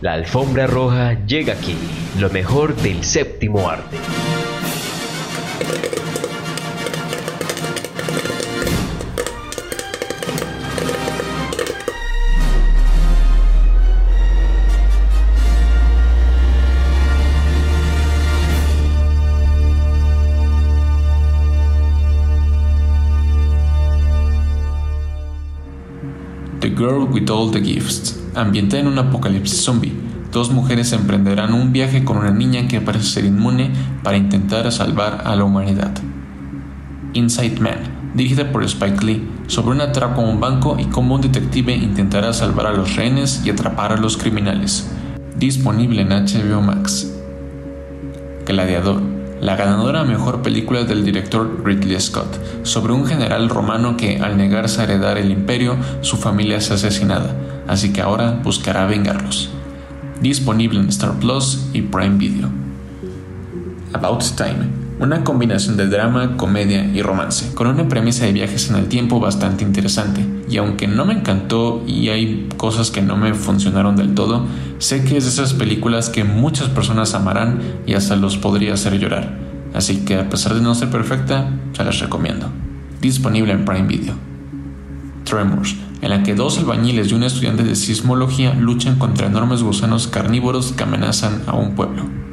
La 0.00 0.14
alfombra 0.14 0.66
roja 0.66 1.12
llega 1.26 1.52
aquí, 1.52 1.78
lo 2.18 2.28
mejor 2.30 2.74
del 2.74 3.04
séptimo 3.04 3.70
arte. 3.70 3.98
Girl 26.86 27.08
with 27.10 27.28
All 27.30 27.50
the 27.50 27.60
Gifts, 27.60 28.16
ambientada 28.36 28.82
en 28.82 28.86
un 28.86 28.98
apocalipsis 29.00 29.60
zombie. 29.64 29.92
Dos 30.30 30.52
mujeres 30.52 30.92
emprenderán 30.92 31.52
un 31.52 31.72
viaje 31.72 32.04
con 32.04 32.18
una 32.18 32.30
niña 32.30 32.68
que 32.68 32.80
parece 32.80 33.06
ser 33.06 33.24
inmune 33.24 33.72
para 34.04 34.16
intentar 34.16 34.70
salvar 34.70 35.22
a 35.24 35.34
la 35.34 35.42
humanidad. 35.42 35.90
Inside 37.12 37.58
Man, 37.58 38.12
dirigida 38.14 38.52
por 38.52 38.62
Spike 38.62 39.04
Lee, 39.04 39.28
sobre 39.48 39.74
un 39.74 39.80
atraco 39.80 40.20
a 40.20 40.28
un 40.28 40.38
banco 40.38 40.76
y 40.78 40.84
cómo 40.84 41.16
un 41.16 41.22
detective 41.22 41.74
intentará 41.74 42.32
salvar 42.32 42.66
a 42.66 42.72
los 42.72 42.94
rehenes 42.94 43.42
y 43.44 43.50
atrapar 43.50 43.92
a 43.92 43.96
los 43.96 44.16
criminales. 44.16 44.88
Disponible 45.36 46.02
en 46.02 46.10
HBO 46.10 46.62
Max. 46.62 47.12
Gladiador, 48.46 49.02
la 49.40 49.56
ganadora 49.56 50.04
mejor 50.04 50.42
película 50.42 50.84
del 50.84 51.04
director 51.04 51.62
Ridley 51.64 52.00
Scott, 52.00 52.38
sobre 52.64 52.92
un 52.92 53.06
general 53.06 53.48
romano 53.48 53.96
que, 53.96 54.18
al 54.18 54.36
negarse 54.36 54.80
a 54.80 54.84
heredar 54.84 55.18
el 55.18 55.30
imperio, 55.30 55.76
su 56.00 56.16
familia 56.16 56.56
es 56.56 56.70
asesinada, 56.70 57.34
así 57.68 57.92
que 57.92 58.00
ahora 58.00 58.40
buscará 58.42 58.86
vengarlos. 58.86 59.50
Disponible 60.20 60.80
en 60.80 60.88
Star 60.88 61.12
Plus 61.18 61.66
y 61.72 61.82
Prime 61.82 62.16
Video. 62.16 62.48
About 63.92 64.22
Time, 64.36 64.85
una 64.98 65.24
combinación 65.24 65.76
de 65.76 65.88
drama, 65.88 66.36
comedia 66.36 66.84
y 66.84 67.02
romance, 67.02 67.52
con 67.54 67.66
una 67.66 67.86
premisa 67.88 68.24
de 68.24 68.32
viajes 68.32 68.70
en 68.70 68.76
el 68.76 68.86
tiempo 68.86 69.20
bastante 69.20 69.62
interesante. 69.62 70.24
Y 70.48 70.56
aunque 70.56 70.88
no 70.88 71.04
me 71.04 71.12
encantó 71.12 71.84
y 71.86 72.08
hay 72.08 72.48
cosas 72.56 72.90
que 72.90 73.02
no 73.02 73.16
me 73.16 73.34
funcionaron 73.34 73.96
del 73.96 74.14
todo, 74.14 74.46
sé 74.78 75.04
que 75.04 75.18
es 75.18 75.24
de 75.24 75.30
esas 75.30 75.52
películas 75.52 76.08
que 76.08 76.24
muchas 76.24 76.68
personas 76.70 77.14
amarán 77.14 77.60
y 77.86 77.94
hasta 77.94 78.16
los 78.16 78.38
podría 78.38 78.74
hacer 78.74 78.98
llorar. 78.98 79.38
Así 79.74 80.04
que 80.04 80.16
a 80.16 80.30
pesar 80.30 80.54
de 80.54 80.62
no 80.62 80.74
ser 80.74 80.88
perfecta, 80.88 81.50
se 81.74 81.84
las 81.84 82.00
recomiendo. 82.00 82.48
Disponible 83.02 83.52
en 83.52 83.66
Prime 83.66 83.86
Video. 83.86 84.14
Tremors, 85.24 85.76
en 86.00 86.08
la 86.08 86.22
que 86.22 86.34
dos 86.34 86.58
albañiles 86.58 87.10
y 87.10 87.14
un 87.14 87.24
estudiante 87.24 87.64
de 87.64 87.76
sismología 87.76 88.54
luchan 88.54 88.98
contra 88.98 89.26
enormes 89.26 89.62
gusanos 89.62 90.06
carnívoros 90.06 90.72
que 90.72 90.84
amenazan 90.84 91.42
a 91.46 91.54
un 91.54 91.74
pueblo. 91.74 92.25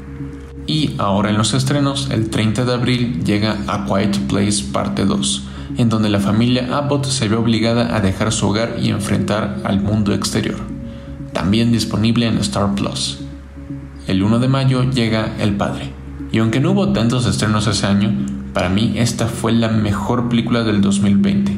Y 0.73 0.95
ahora 0.97 1.29
en 1.29 1.37
los 1.37 1.53
estrenos, 1.53 2.07
el 2.09 2.31
30 2.31 2.65
de 2.65 2.73
abril 2.73 3.23
llega 3.23 3.57
A 3.67 3.85
Quiet 3.85 4.17
Place 4.21 4.63
Parte 4.71 5.05
2, 5.05 5.43
en 5.77 5.87
donde 5.87 6.09
la 6.09 6.19
familia 6.19 6.75
Abbott 6.75 7.05
se 7.05 7.27
ve 7.27 7.35
obligada 7.35 7.95
a 7.95 7.99
dejar 7.99 8.31
su 8.31 8.47
hogar 8.47 8.77
y 8.81 8.89
enfrentar 8.89 9.61
al 9.65 9.81
mundo 9.81 10.15
exterior. 10.15 10.57
También 11.31 11.71
disponible 11.71 12.25
en 12.25 12.39
Star 12.39 12.73
Plus. 12.73 13.19
El 14.07 14.23
1 14.23 14.39
de 14.39 14.47
mayo 14.47 14.81
llega 14.89 15.35
El 15.37 15.57
Padre, 15.57 15.91
y 16.31 16.39
aunque 16.39 16.59
no 16.59 16.71
hubo 16.71 16.91
tantos 16.91 17.27
estrenos 17.27 17.67
ese 17.67 17.85
año, 17.85 18.11
para 18.51 18.69
mí 18.69 18.93
esta 18.95 19.27
fue 19.27 19.51
la 19.51 19.67
mejor 19.67 20.27
película 20.27 20.63
del 20.63 20.81
2020. 20.81 21.55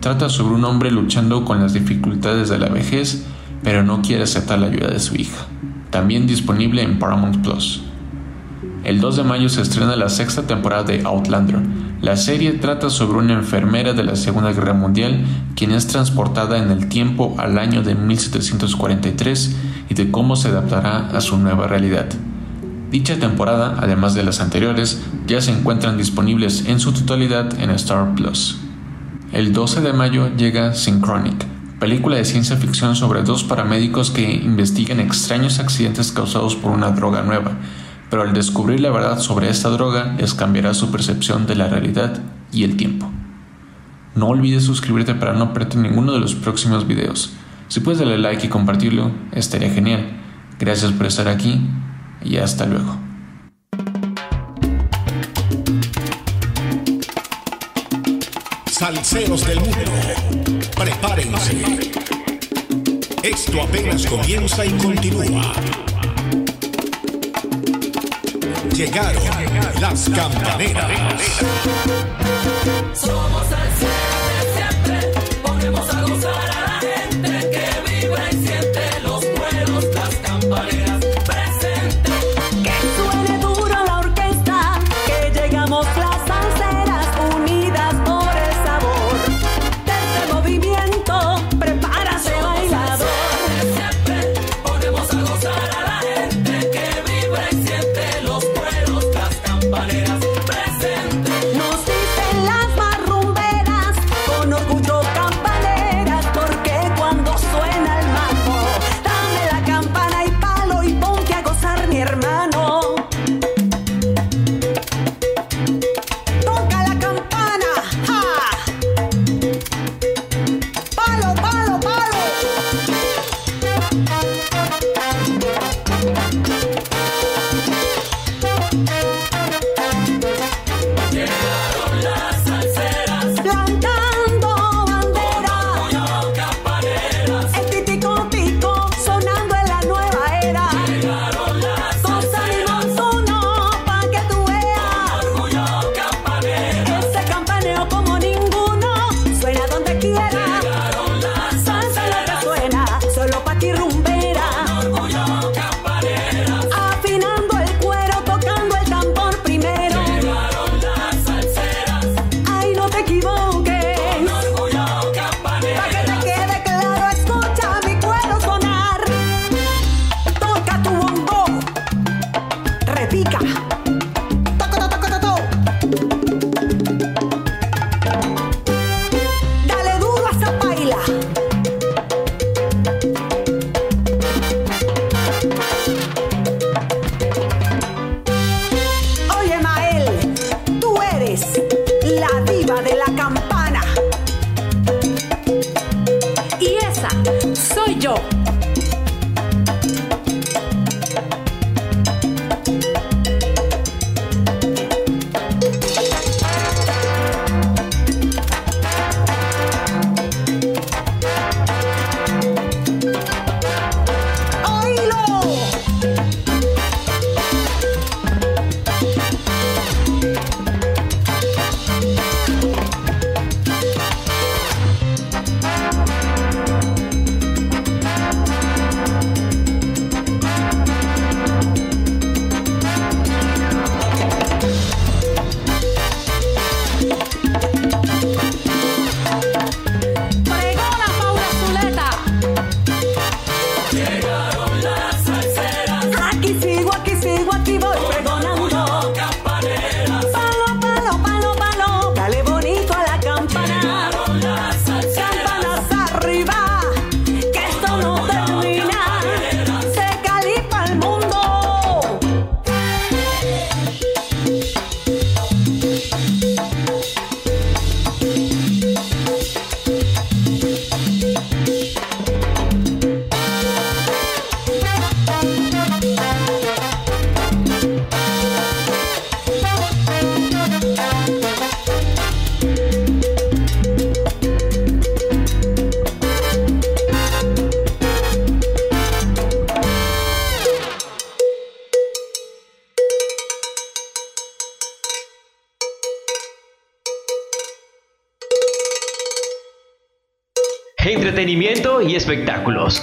Trata 0.00 0.28
sobre 0.28 0.56
un 0.56 0.64
hombre 0.64 0.90
luchando 0.90 1.44
con 1.44 1.60
las 1.60 1.72
dificultades 1.72 2.48
de 2.48 2.58
la 2.58 2.68
vejez, 2.68 3.26
pero 3.62 3.84
no 3.84 4.02
quiere 4.02 4.24
aceptar 4.24 4.58
la 4.58 4.66
ayuda 4.66 4.88
de 4.88 4.98
su 4.98 5.14
hija. 5.14 5.46
También 5.90 6.26
disponible 6.26 6.82
en 6.82 6.98
Paramount 6.98 7.44
Plus. 7.44 7.84
El 8.86 9.00
2 9.00 9.16
de 9.16 9.24
mayo 9.24 9.48
se 9.48 9.62
estrena 9.62 9.96
la 9.96 10.08
sexta 10.08 10.42
temporada 10.42 10.84
de 10.84 11.02
Outlander. 11.04 11.58
La 12.00 12.16
serie 12.16 12.52
trata 12.52 12.88
sobre 12.88 13.18
una 13.18 13.32
enfermera 13.32 13.94
de 13.94 14.04
la 14.04 14.14
Segunda 14.14 14.52
Guerra 14.52 14.74
Mundial 14.74 15.24
quien 15.56 15.72
es 15.72 15.88
transportada 15.88 16.56
en 16.58 16.70
el 16.70 16.88
tiempo 16.88 17.34
al 17.36 17.58
año 17.58 17.82
de 17.82 17.96
1743 17.96 19.56
y 19.90 19.94
de 19.94 20.12
cómo 20.12 20.36
se 20.36 20.50
adaptará 20.50 21.08
a 21.08 21.20
su 21.20 21.36
nueva 21.36 21.66
realidad. 21.66 22.06
Dicha 22.92 23.18
temporada, 23.18 23.74
además 23.80 24.14
de 24.14 24.22
las 24.22 24.38
anteriores, 24.38 25.02
ya 25.26 25.40
se 25.40 25.50
encuentran 25.50 25.98
disponibles 25.98 26.66
en 26.66 26.78
su 26.78 26.92
totalidad 26.92 27.60
en 27.60 27.70
Star 27.70 28.14
Plus. 28.14 28.60
El 29.32 29.52
12 29.52 29.80
de 29.80 29.94
mayo 29.94 30.30
llega 30.36 30.74
Synchronic, 30.74 31.44
película 31.80 32.18
de 32.18 32.24
ciencia 32.24 32.56
ficción 32.56 32.94
sobre 32.94 33.24
dos 33.24 33.42
paramédicos 33.42 34.12
que 34.12 34.32
investigan 34.32 35.00
extraños 35.00 35.58
accidentes 35.58 36.12
causados 36.12 36.54
por 36.54 36.70
una 36.70 36.92
droga 36.92 37.24
nueva, 37.24 37.58
pero 38.10 38.22
al 38.22 38.32
descubrir 38.32 38.80
la 38.80 38.90
verdad 38.90 39.18
sobre 39.18 39.50
esta 39.50 39.68
droga 39.68 40.14
les 40.18 40.34
cambiará 40.34 40.74
su 40.74 40.90
percepción 40.90 41.46
de 41.46 41.56
la 41.56 41.68
realidad 41.68 42.20
y 42.52 42.64
el 42.64 42.76
tiempo. 42.76 43.10
No 44.14 44.28
olvides 44.28 44.64
suscribirte 44.64 45.14
para 45.14 45.34
no 45.34 45.52
perderte 45.52 45.78
ninguno 45.78 46.12
de 46.12 46.20
los 46.20 46.34
próximos 46.34 46.86
videos. 46.86 47.32
Si 47.68 47.80
puedes 47.80 47.98
darle 47.98 48.18
like 48.18 48.46
y 48.46 48.48
compartirlo, 48.48 49.10
estaría 49.32 49.70
genial. 49.70 50.06
Gracias 50.58 50.92
por 50.92 51.06
estar 51.06 51.28
aquí 51.28 51.60
y 52.24 52.36
hasta 52.36 52.64
luego. 52.66 52.96
Salseros 58.70 59.46
del 59.46 59.60
mundo, 59.60 60.56
prepárense. 60.76 61.90
Esto 63.22 63.62
apenas 63.62 64.06
comienza 64.06 64.64
y 64.64 64.70
continúa. 64.70 65.52
Llegaron 68.76 69.22
las 69.80 70.10
campaneras. 70.10 70.90
Somos 72.92 73.46
salseros 73.46 73.95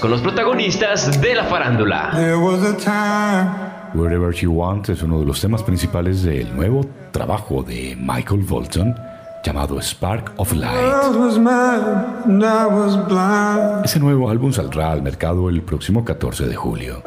con 0.04 0.12
los 0.12 0.20
protagonistas 0.20 1.22
de 1.22 1.34
la 1.34 1.46
farándula. 1.46 2.12
Wherever 3.94 4.34
She 4.34 4.48
Wants 4.48 4.90
es 4.90 5.02
uno 5.02 5.22
de 5.22 5.26
los 5.26 5.40
temas 5.40 5.64
principales 5.64 6.24
del 6.24 6.54
nuevo 6.54 6.86
trabajo 7.14 7.64
de 7.64 7.96
Michael 7.98 8.42
Bolton 8.42 8.94
llamado 9.46 9.82
Spark 9.82 10.34
of 10.36 10.52
Light. 10.52 10.78
Ese 13.86 14.00
nuevo 14.02 14.30
álbum 14.30 14.52
saldrá 14.52 14.92
al 14.92 15.02
mercado 15.02 15.48
el 15.48 15.62
próximo 15.62 16.04
14 16.04 16.48
de 16.48 16.56
julio. 16.58 17.02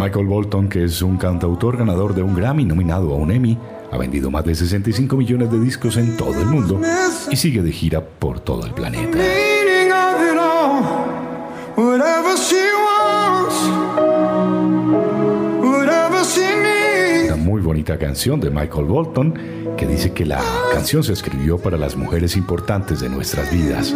Michael 0.00 0.26
Bolton, 0.26 0.68
que 0.68 0.82
es 0.82 1.02
un 1.02 1.18
cantautor 1.18 1.76
ganador 1.76 2.16
de 2.16 2.24
un 2.24 2.34
Grammy 2.34 2.64
nominado 2.64 3.12
a 3.12 3.16
un 3.16 3.30
Emmy, 3.30 3.56
ha 3.92 3.96
vendido 3.96 4.28
más 4.32 4.44
de 4.44 4.56
65 4.56 5.16
millones 5.16 5.52
de 5.52 5.60
discos 5.60 5.96
en 5.98 6.16
todo 6.16 6.40
el 6.40 6.46
mundo 6.46 6.80
y 7.30 7.36
sigue 7.36 7.62
de 7.62 7.70
gira 7.70 8.00
por 8.00 8.40
todo 8.40 8.66
el 8.66 8.72
planeta. 8.72 9.18
Una 11.78 12.26
muy 17.36 17.62
bonita 17.62 17.96
canción 17.96 18.40
de 18.40 18.50
Michael 18.50 18.86
Bolton 18.86 19.38
que 19.76 19.86
dice 19.86 20.12
que 20.12 20.26
la 20.26 20.42
canción 20.72 21.04
se 21.04 21.12
escribió 21.12 21.56
para 21.56 21.76
las 21.76 21.94
mujeres 21.94 22.36
importantes 22.36 22.98
de 22.98 23.08
nuestras 23.08 23.52
vidas. 23.52 23.94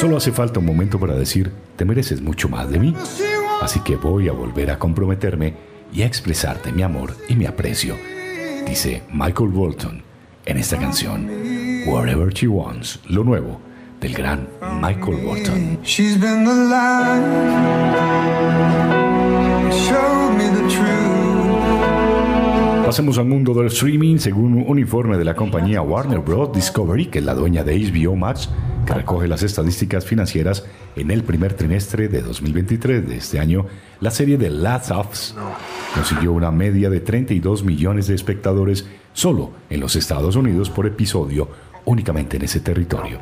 Solo 0.00 0.16
hace 0.16 0.32
falta 0.32 0.58
un 0.58 0.66
momento 0.66 0.98
para 0.98 1.14
decir, 1.14 1.52
te 1.76 1.84
mereces 1.84 2.20
mucho 2.20 2.48
más 2.48 2.68
de 2.68 2.80
mí. 2.80 2.96
Así 3.62 3.78
que 3.78 3.94
voy 3.94 4.28
a 4.28 4.32
volver 4.32 4.72
a 4.72 4.80
comprometerme 4.80 5.54
y 5.92 6.02
a 6.02 6.06
expresarte 6.06 6.72
mi 6.72 6.82
amor 6.82 7.14
y 7.28 7.36
mi 7.36 7.46
aprecio, 7.46 7.94
dice 8.66 9.04
Michael 9.12 9.50
Bolton 9.50 10.02
en 10.46 10.56
esta 10.56 10.78
canción, 10.78 11.30
Wherever 11.86 12.34
She 12.34 12.48
Wants, 12.48 12.98
lo 13.06 13.22
nuevo 13.22 13.60
del 14.00 14.14
gran 14.14 14.48
Michael 14.80 15.16
Bolton. 15.24 15.78
She's 15.82 16.18
been 16.20 16.44
the 16.44 16.54
light, 16.54 17.22
showed 19.72 20.36
me 20.36 20.48
the 20.48 20.68
truth. 20.68 21.24
Pasemos 22.84 23.16
al 23.18 23.24
mundo 23.24 23.54
del 23.54 23.66
streaming. 23.68 24.18
Según 24.18 24.62
un 24.66 24.78
informe 24.78 25.16
de 25.16 25.24
la 25.24 25.34
compañía 25.34 25.80
Warner 25.80 26.20
Bros. 26.20 26.52
Discovery, 26.52 27.06
que 27.06 27.20
es 27.20 27.24
la 27.24 27.34
dueña 27.34 27.64
de 27.64 27.78
HBO 27.78 28.14
Max, 28.14 28.50
que 28.86 28.92
recoge 28.92 29.26
las 29.26 29.42
estadísticas 29.42 30.04
financieras 30.04 30.64
en 30.94 31.10
el 31.10 31.24
primer 31.24 31.54
trimestre 31.54 32.08
de 32.08 32.22
2023 32.22 33.08
de 33.08 33.16
este 33.16 33.40
año, 33.40 33.66
la 34.00 34.10
serie 34.10 34.36
de 34.36 34.50
Last 34.50 34.90
of 34.90 35.10
Us 35.10 35.34
consiguió 35.94 36.32
una 36.32 36.50
media 36.50 36.90
de 36.90 37.00
32 37.00 37.64
millones 37.64 38.06
de 38.06 38.14
espectadores 38.14 38.86
solo 39.12 39.52
en 39.70 39.80
los 39.80 39.96
Estados 39.96 40.36
Unidos 40.36 40.68
por 40.68 40.86
episodio, 40.86 41.48
únicamente 41.86 42.36
en 42.36 42.44
ese 42.44 42.60
territorio. 42.60 43.18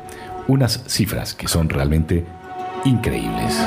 Unas 0.47 0.83
cifras 0.87 1.33
que 1.33 1.47
son 1.47 1.69
realmente 1.69 2.25
increíbles. 2.85 3.57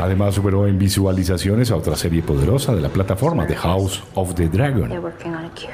Además 0.00 0.34
superó 0.34 0.66
en 0.66 0.78
visualizaciones 0.78 1.70
a 1.70 1.76
otra 1.76 1.96
serie 1.96 2.22
poderosa 2.22 2.74
de 2.74 2.80
la 2.80 2.88
plataforma, 2.88 3.46
The 3.46 3.56
House 3.56 4.02
of 4.14 4.34
the 4.34 4.48
Dragon. 4.48 4.90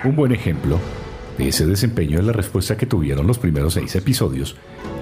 Un 0.04 0.16
buen 0.16 0.32
ejemplo 0.32 0.78
de 1.36 1.48
ese 1.48 1.66
desempeño 1.66 2.18
es 2.18 2.24
la 2.24 2.32
respuesta 2.32 2.76
que 2.76 2.86
tuvieron 2.86 3.26
los 3.26 3.38
primeros 3.38 3.74
seis 3.74 3.94
episodios 3.96 4.56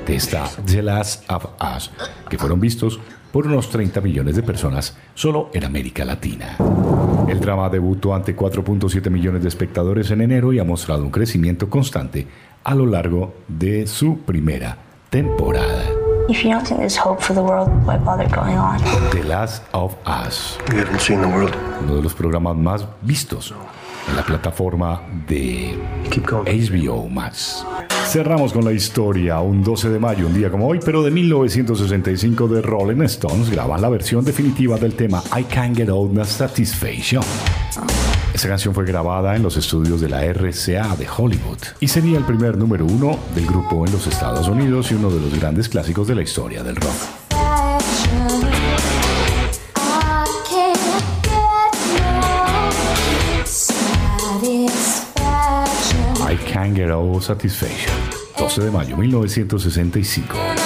de 0.07 0.17
esta 0.17 0.51
The 0.67 0.83
Last 0.83 1.31
of 1.31 1.47
Us, 1.77 1.91
que 2.29 2.37
fueron 2.37 2.61
vistos 2.61 2.99
por 3.31 3.47
unos 3.47 3.71
30 3.71 4.01
millones 4.01 4.37
de 4.37 4.43
personas 4.43 4.97
solo 5.15 5.51
en 5.55 5.65
América 5.65 6.05
Latina. 6.05 6.57
El 7.29 7.41
drama 7.41 7.71
debutó 7.71 8.15
ante 8.15 8.37
4.7 8.37 9.09
millones 9.09 9.43
de 9.43 9.49
espectadores 9.49 10.11
en 10.11 10.21
enero 10.21 10.53
y 10.53 10.59
ha 10.59 10.65
mostrado 10.65 11.05
un 11.05 11.11
crecimiento 11.11 11.71
constante 11.71 12.27
a 12.65 12.75
lo 12.75 12.87
largo 12.87 13.35
de 13.49 13.87
su 13.87 14.19
primera 14.19 14.77
temporada. 15.11 15.85
If 16.29 16.45
you 16.45 16.51
don't 16.51 16.65
think 16.65 16.79
there's 16.79 16.97
hope 16.97 17.21
for 17.21 17.35
the 17.35 17.43
world, 17.43 17.69
why 17.85 17.99
bother 17.99 18.29
going 18.29 18.57
on? 18.57 18.79
The 19.11 19.25
Last 19.25 19.65
of 19.73 19.95
Us. 20.07 20.59
Uno 21.11 21.97
de 21.97 22.03
los 22.03 22.15
programas 22.15 22.57
más 22.57 22.87
vistos 23.03 23.53
en 24.09 24.17
la 24.17 24.23
plataforma 24.23 25.03
de 25.29 25.77
HBO 26.11 27.09
Max. 27.09 27.67
Cerramos 28.07 28.53
con 28.53 28.65
la 28.65 28.73
historia. 28.73 29.41
Un 29.41 29.63
12 29.63 29.91
de 29.91 29.99
mayo, 29.99 30.27
un 30.27 30.35
día 30.35 30.51
como 30.51 30.69
hoy, 30.69 30.81
pero 30.85 31.03
de 31.03 31.11
1965 31.11 32.49
de 32.49 32.63
Rolling 32.63 33.03
Stones 33.03 33.51
graban 33.51 33.81
la 33.81 33.89
versión 33.89 34.25
definitiva 34.25 34.77
del 34.77 34.95
tema 34.95 35.23
I 35.37 35.45
Can't 35.45 35.77
Get 35.77 35.89
Old 35.89 36.25
Satisfaction. 36.25 37.23
Esta 38.35 38.49
canción 38.49 38.75
fue 38.75 38.85
grabada 38.87 39.37
en 39.37 39.43
los 39.43 39.57
estudios 39.57 40.01
de 40.01 40.09
la 40.09 40.25
RCA 40.25 40.97
de 40.97 41.07
Hollywood 41.07 41.59
y 41.81 41.89
sería 41.89 42.19
el 42.19 42.25
primer 42.25 42.57
número 42.57 42.87
uno 42.87 43.19
del 43.35 43.47
grupo 43.47 43.87
en 43.87 43.93
los 43.93 44.07
Estados 44.07 44.49
Unidos 44.49 44.91
y 44.91 44.95
uno 44.95 45.11
de 45.11 45.21
los 45.21 45.39
grandes 45.39 45.69
clásicos 45.69 46.09
de 46.09 46.15
la 46.15 46.23
historia 46.23 46.63
del 46.63 46.77
rock. 46.77 46.95
I 56.33 56.37
Can't 56.51 56.75
Get 56.75 56.91
Over 56.91 57.23
Satisfaction. 57.23 57.93
12 58.39 58.63
de 58.63 58.71
mayo 58.71 58.97
1965. 58.97 60.62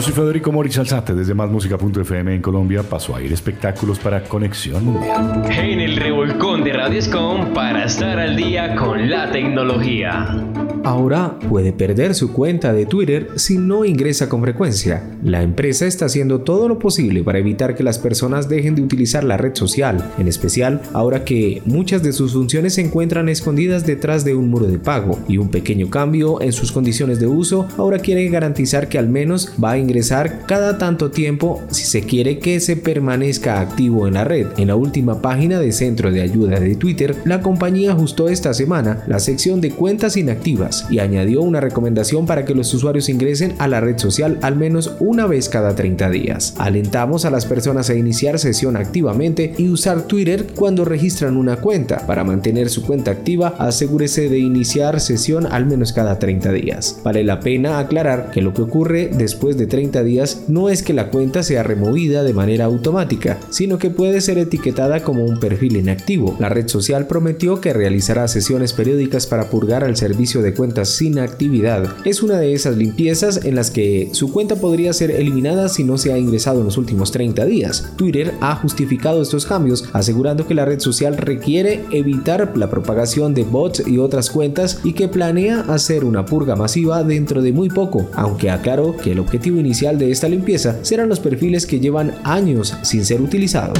Yo 0.00 0.04
soy 0.04 0.14
Federico 0.14 0.50
Moritz 0.50 0.78
Alzate 0.78 1.12
desde 1.12 1.34
másmúsica.fm 1.34 2.34
en 2.34 2.40
Colombia. 2.40 2.82
Paso 2.82 3.14
a 3.14 3.20
ir 3.20 3.34
espectáculos 3.34 3.98
para 3.98 4.24
Conexión 4.24 4.82
Mundial. 4.82 5.44
En 5.50 5.78
el 5.78 5.94
revolcón 5.94 6.64
de 6.64 6.72
Radioscom 6.72 7.52
para 7.52 7.84
estar 7.84 8.18
al 8.18 8.34
día 8.34 8.74
con 8.76 9.10
la 9.10 9.30
tecnología. 9.30 10.42
Ahora 10.82 11.38
puede 11.50 11.74
perder 11.74 12.14
su 12.14 12.32
cuenta 12.32 12.72
de 12.72 12.86
Twitter 12.86 13.28
si 13.36 13.58
no 13.58 13.84
ingresa 13.84 14.30
con 14.30 14.40
frecuencia. 14.40 15.02
La 15.22 15.42
empresa 15.42 15.86
está 15.86 16.06
haciendo 16.06 16.40
todo 16.40 16.68
lo 16.68 16.78
posible 16.78 17.22
para 17.22 17.38
evitar 17.38 17.74
que 17.74 17.82
las 17.82 17.98
personas 17.98 18.48
dejen 18.48 18.74
de 18.74 18.82
utilizar 18.82 19.22
la 19.22 19.36
red 19.36 19.54
social, 19.54 20.02
en 20.18 20.26
especial 20.26 20.80
ahora 20.94 21.24
que 21.24 21.60
muchas 21.66 22.02
de 22.02 22.14
sus 22.14 22.32
funciones 22.32 22.74
se 22.74 22.80
encuentran 22.80 23.28
escondidas 23.28 23.84
detrás 23.84 24.24
de 24.24 24.34
un 24.34 24.48
muro 24.48 24.68
de 24.68 24.78
pago 24.78 25.18
y 25.28 25.36
un 25.36 25.50
pequeño 25.50 25.90
cambio 25.90 26.40
en 26.40 26.52
sus 26.52 26.72
condiciones 26.72 27.20
de 27.20 27.26
uso 27.26 27.68
ahora 27.76 27.98
quiere 27.98 28.26
garantizar 28.28 28.88
que 28.88 28.98
al 28.98 29.08
menos 29.08 29.52
va 29.62 29.72
a 29.72 29.78
ingresar 29.78 30.46
cada 30.46 30.78
tanto 30.78 31.10
tiempo 31.10 31.62
si 31.70 31.84
se 31.84 32.02
quiere 32.02 32.38
que 32.38 32.58
se 32.58 32.76
permanezca 32.76 33.60
activo 33.60 34.08
en 34.08 34.14
la 34.14 34.24
red. 34.24 34.46
En 34.56 34.68
la 34.68 34.76
última 34.76 35.20
página 35.20 35.60
de 35.60 35.72
centro 35.72 36.10
de 36.10 36.22
ayuda 36.22 36.58
de 36.58 36.74
Twitter, 36.74 37.16
la 37.26 37.42
compañía 37.42 37.92
ajustó 37.92 38.30
esta 38.30 38.54
semana 38.54 39.04
la 39.06 39.18
sección 39.18 39.60
de 39.60 39.72
cuentas 39.72 40.16
inactivas 40.16 40.69
y 40.90 40.98
añadió 40.98 41.42
una 41.42 41.60
recomendación 41.60 42.26
para 42.26 42.44
que 42.44 42.54
los 42.54 42.72
usuarios 42.74 43.08
ingresen 43.08 43.54
a 43.58 43.68
la 43.68 43.80
red 43.80 43.98
social 43.98 44.38
al 44.42 44.56
menos 44.56 44.92
una 45.00 45.26
vez 45.26 45.48
cada 45.48 45.74
30 45.74 46.10
días. 46.10 46.54
Alentamos 46.58 47.24
a 47.24 47.30
las 47.30 47.46
personas 47.46 47.90
a 47.90 47.94
iniciar 47.94 48.38
sesión 48.38 48.76
activamente 48.76 49.54
y 49.58 49.68
usar 49.68 50.02
Twitter 50.02 50.46
cuando 50.54 50.84
registran 50.84 51.36
una 51.36 51.56
cuenta. 51.56 52.06
Para 52.06 52.24
mantener 52.24 52.68
su 52.70 52.82
cuenta 52.82 53.10
activa, 53.10 53.54
asegúrese 53.58 54.28
de 54.28 54.38
iniciar 54.38 55.00
sesión 55.00 55.46
al 55.46 55.66
menos 55.66 55.92
cada 55.92 56.18
30 56.18 56.52
días. 56.52 57.00
Vale 57.04 57.24
la 57.24 57.40
pena 57.40 57.78
aclarar 57.78 58.30
que 58.30 58.42
lo 58.42 58.54
que 58.54 58.62
ocurre 58.62 59.10
después 59.12 59.56
de 59.56 59.66
30 59.66 60.02
días 60.02 60.42
no 60.48 60.68
es 60.68 60.82
que 60.82 60.92
la 60.92 61.10
cuenta 61.10 61.42
sea 61.42 61.62
removida 61.62 62.22
de 62.22 62.34
manera 62.34 62.66
automática, 62.66 63.38
sino 63.50 63.78
que 63.78 63.90
puede 63.90 64.20
ser 64.20 64.38
etiquetada 64.38 65.02
como 65.02 65.24
un 65.24 65.40
perfil 65.40 65.76
inactivo. 65.76 66.36
La 66.38 66.48
red 66.48 66.68
social 66.68 67.06
prometió 67.06 67.60
que 67.60 67.72
realizará 67.72 68.28
sesiones 68.28 68.72
periódicas 68.72 69.26
para 69.26 69.50
purgar 69.50 69.84
al 69.84 69.96
servicio 69.96 70.42
de 70.42 70.54
cuentas 70.60 70.90
sin 70.90 71.18
actividad. 71.18 71.88
Es 72.04 72.22
una 72.22 72.36
de 72.36 72.52
esas 72.52 72.76
limpiezas 72.76 73.46
en 73.46 73.54
las 73.54 73.70
que 73.70 74.10
su 74.12 74.30
cuenta 74.30 74.56
podría 74.56 74.92
ser 74.92 75.10
eliminada 75.10 75.70
si 75.70 75.84
no 75.84 75.96
se 75.96 76.12
ha 76.12 76.18
ingresado 76.18 76.58
en 76.58 76.66
los 76.66 76.76
últimos 76.76 77.12
30 77.12 77.46
días. 77.46 77.92
Twitter 77.96 78.34
ha 78.42 78.54
justificado 78.56 79.22
estos 79.22 79.46
cambios 79.46 79.88
asegurando 79.94 80.46
que 80.46 80.52
la 80.52 80.66
red 80.66 80.78
social 80.80 81.16
requiere 81.16 81.82
evitar 81.92 82.52
la 82.58 82.68
propagación 82.68 83.32
de 83.32 83.44
bots 83.44 83.82
y 83.86 83.96
otras 83.96 84.28
cuentas 84.28 84.80
y 84.84 84.92
que 84.92 85.08
planea 85.08 85.60
hacer 85.60 86.04
una 86.04 86.26
purga 86.26 86.56
masiva 86.56 87.04
dentro 87.04 87.40
de 87.40 87.54
muy 87.54 87.70
poco, 87.70 88.10
aunque 88.12 88.50
aclaró 88.50 88.94
que 88.98 89.12
el 89.12 89.18
objetivo 89.18 89.58
inicial 89.58 89.98
de 89.98 90.10
esta 90.10 90.28
limpieza 90.28 90.76
serán 90.82 91.08
los 91.08 91.20
perfiles 91.20 91.64
que 91.64 91.80
llevan 91.80 92.12
años 92.22 92.76
sin 92.82 93.06
ser 93.06 93.22
utilizados. 93.22 93.78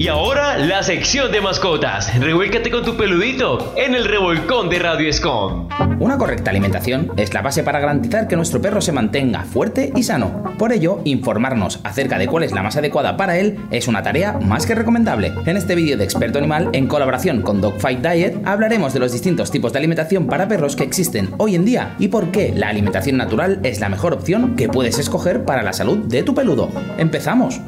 Y 0.00 0.08
ahora 0.08 0.56
la 0.56 0.82
sección 0.82 1.30
de 1.30 1.42
mascotas. 1.42 2.18
Revuélcate 2.18 2.70
con 2.70 2.82
tu 2.82 2.96
peludito 2.96 3.74
en 3.76 3.94
el 3.94 4.06
revolcón 4.06 4.70
de 4.70 4.78
Radio 4.78 5.06
Escom. 5.06 5.68
Una 5.98 6.16
correcta 6.16 6.48
alimentación 6.48 7.12
es 7.18 7.34
la 7.34 7.42
base 7.42 7.62
para 7.62 7.80
garantizar 7.80 8.26
que 8.26 8.34
nuestro 8.34 8.62
perro 8.62 8.80
se 8.80 8.92
mantenga 8.92 9.44
fuerte 9.44 9.92
y 9.94 10.02
sano. 10.02 10.54
Por 10.56 10.72
ello, 10.72 11.02
informarnos 11.04 11.80
acerca 11.84 12.16
de 12.16 12.28
cuál 12.28 12.44
es 12.44 12.52
la 12.52 12.62
más 12.62 12.78
adecuada 12.78 13.18
para 13.18 13.36
él 13.36 13.58
es 13.70 13.88
una 13.88 14.02
tarea 14.02 14.38
más 14.40 14.64
que 14.64 14.74
recomendable. 14.74 15.34
En 15.44 15.58
este 15.58 15.74
vídeo 15.74 15.98
de 15.98 16.04
Experto 16.04 16.38
Animal, 16.38 16.70
en 16.72 16.86
colaboración 16.86 17.42
con 17.42 17.60
Dogfight 17.60 18.00
Diet, 18.00 18.40
hablaremos 18.46 18.94
de 18.94 19.00
los 19.00 19.12
distintos 19.12 19.50
tipos 19.50 19.70
de 19.74 19.80
alimentación 19.80 20.28
para 20.28 20.48
perros 20.48 20.76
que 20.76 20.84
existen 20.84 21.34
hoy 21.36 21.56
en 21.56 21.66
día 21.66 21.94
y 21.98 22.08
por 22.08 22.30
qué 22.30 22.54
la 22.56 22.68
alimentación 22.68 23.18
natural 23.18 23.60
es 23.64 23.80
la 23.80 23.90
mejor 23.90 24.14
opción 24.14 24.56
que 24.56 24.70
puedes 24.70 24.98
escoger 24.98 25.44
para 25.44 25.62
la 25.62 25.74
salud 25.74 25.98
de 25.98 26.22
tu 26.22 26.34
peludo. 26.34 26.70
¡Empezamos! 26.96 27.60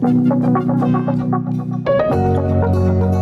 Thank 0.00 0.28
you. 3.12 3.17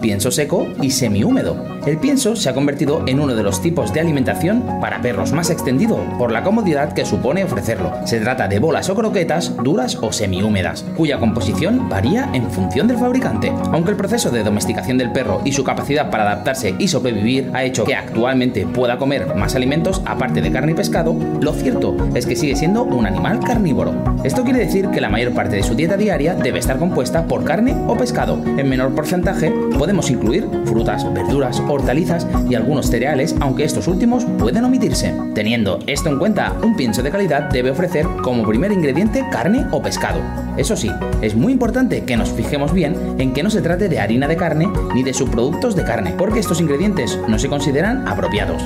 Pienso 0.00 0.30
seco 0.30 0.66
y 0.80 0.90
semihúmedo. 0.90 1.56
El 1.86 1.98
pienso 1.98 2.34
se 2.34 2.48
ha 2.48 2.54
convertido 2.54 3.04
en 3.06 3.20
uno 3.20 3.34
de 3.34 3.42
los 3.42 3.62
tipos 3.62 3.92
de 3.92 4.00
alimentación 4.00 4.64
para 4.80 5.00
perros 5.00 5.32
más 5.32 5.50
extendido 5.50 5.98
por 6.18 6.32
la 6.32 6.42
comodidad 6.42 6.92
que 6.92 7.04
supone 7.04 7.44
ofrecerlo. 7.44 7.92
Se 8.04 8.18
trata 8.20 8.48
de 8.48 8.58
bolas 8.58 8.90
o 8.90 8.94
croquetas 8.94 9.56
duras 9.62 9.96
o 10.00 10.12
semihúmedas, 10.12 10.84
cuya 10.96 11.18
composición 11.18 11.88
varía 11.88 12.28
en 12.32 12.50
función 12.50 12.88
del 12.88 12.98
fabricante. 12.98 13.52
Aunque 13.72 13.90
el 13.90 13.96
proceso 13.96 14.30
de 14.30 14.42
domesticación 14.42 14.98
del 14.98 15.12
perro 15.12 15.40
y 15.44 15.52
su 15.52 15.62
capacidad 15.62 16.10
para 16.10 16.24
adaptarse 16.24 16.74
y 16.78 16.88
sobrevivir 16.88 17.50
ha 17.54 17.64
hecho 17.64 17.84
que 17.84 17.94
actualmente 17.94 18.66
pueda 18.66 18.98
comer 18.98 19.34
más 19.36 19.54
alimentos 19.54 20.02
aparte 20.04 20.40
de 20.40 20.50
carne 20.50 20.72
y 20.72 20.74
pescado, 20.74 21.16
lo 21.40 21.52
cierto 21.52 21.96
es 22.14 22.26
que 22.26 22.36
sigue 22.36 22.56
siendo 22.56 22.82
un 22.82 23.06
animal 23.06 23.40
carnívoro. 23.40 23.94
Esto 24.24 24.42
quiere 24.42 24.60
decir 24.60 24.88
que 24.88 25.00
la 25.00 25.08
mayor 25.08 25.32
parte 25.34 25.56
de 25.56 25.62
su 25.62 25.74
dieta 25.74 25.96
diaria 25.96 26.34
debe 26.34 26.58
estar 26.58 26.78
compuesta 26.78 27.26
por 27.26 27.44
carne 27.44 27.76
o 27.86 27.96
pescado. 27.96 28.38
En 28.56 28.68
menor 28.68 28.94
porcentaje 28.94 29.52
podemos 29.78 30.10
incluir 30.10 30.48
frutas, 30.64 31.12
verduras, 31.12 31.62
hortalizas 31.68 32.26
y 32.48 32.54
algunos 32.54 32.86
cereales, 32.86 33.34
aunque 33.40 33.64
estos 33.64 33.88
últimos 33.88 34.24
pueden 34.38 34.64
omitirse. 34.64 35.14
Teniendo 35.34 35.78
esto 35.86 36.08
en 36.08 36.18
cuenta, 36.18 36.54
un 36.62 36.76
pienso 36.76 37.02
de 37.02 37.10
calidad 37.10 37.50
debe 37.50 37.70
ofrecer 37.70 38.06
como 38.22 38.46
primer 38.46 38.72
ingrediente 38.72 39.24
carne 39.30 39.66
o 39.70 39.82
pescado. 39.82 40.20
Eso 40.56 40.76
sí, 40.76 40.90
es 41.22 41.34
muy 41.34 41.52
importante 41.52 42.04
que 42.04 42.16
nos 42.16 42.30
fijemos 42.30 42.72
bien 42.72 43.16
en 43.18 43.32
que 43.32 43.42
no 43.42 43.50
se 43.50 43.62
trate 43.62 43.88
de 43.88 44.00
harina 44.00 44.28
de 44.28 44.36
carne 44.36 44.68
ni 44.94 45.02
de 45.02 45.14
subproductos 45.14 45.76
de 45.76 45.84
carne, 45.84 46.14
porque 46.16 46.40
estos 46.40 46.60
ingredientes 46.60 47.18
no 47.28 47.38
se 47.38 47.48
consideran 47.48 48.06
apropiados. 48.08 48.62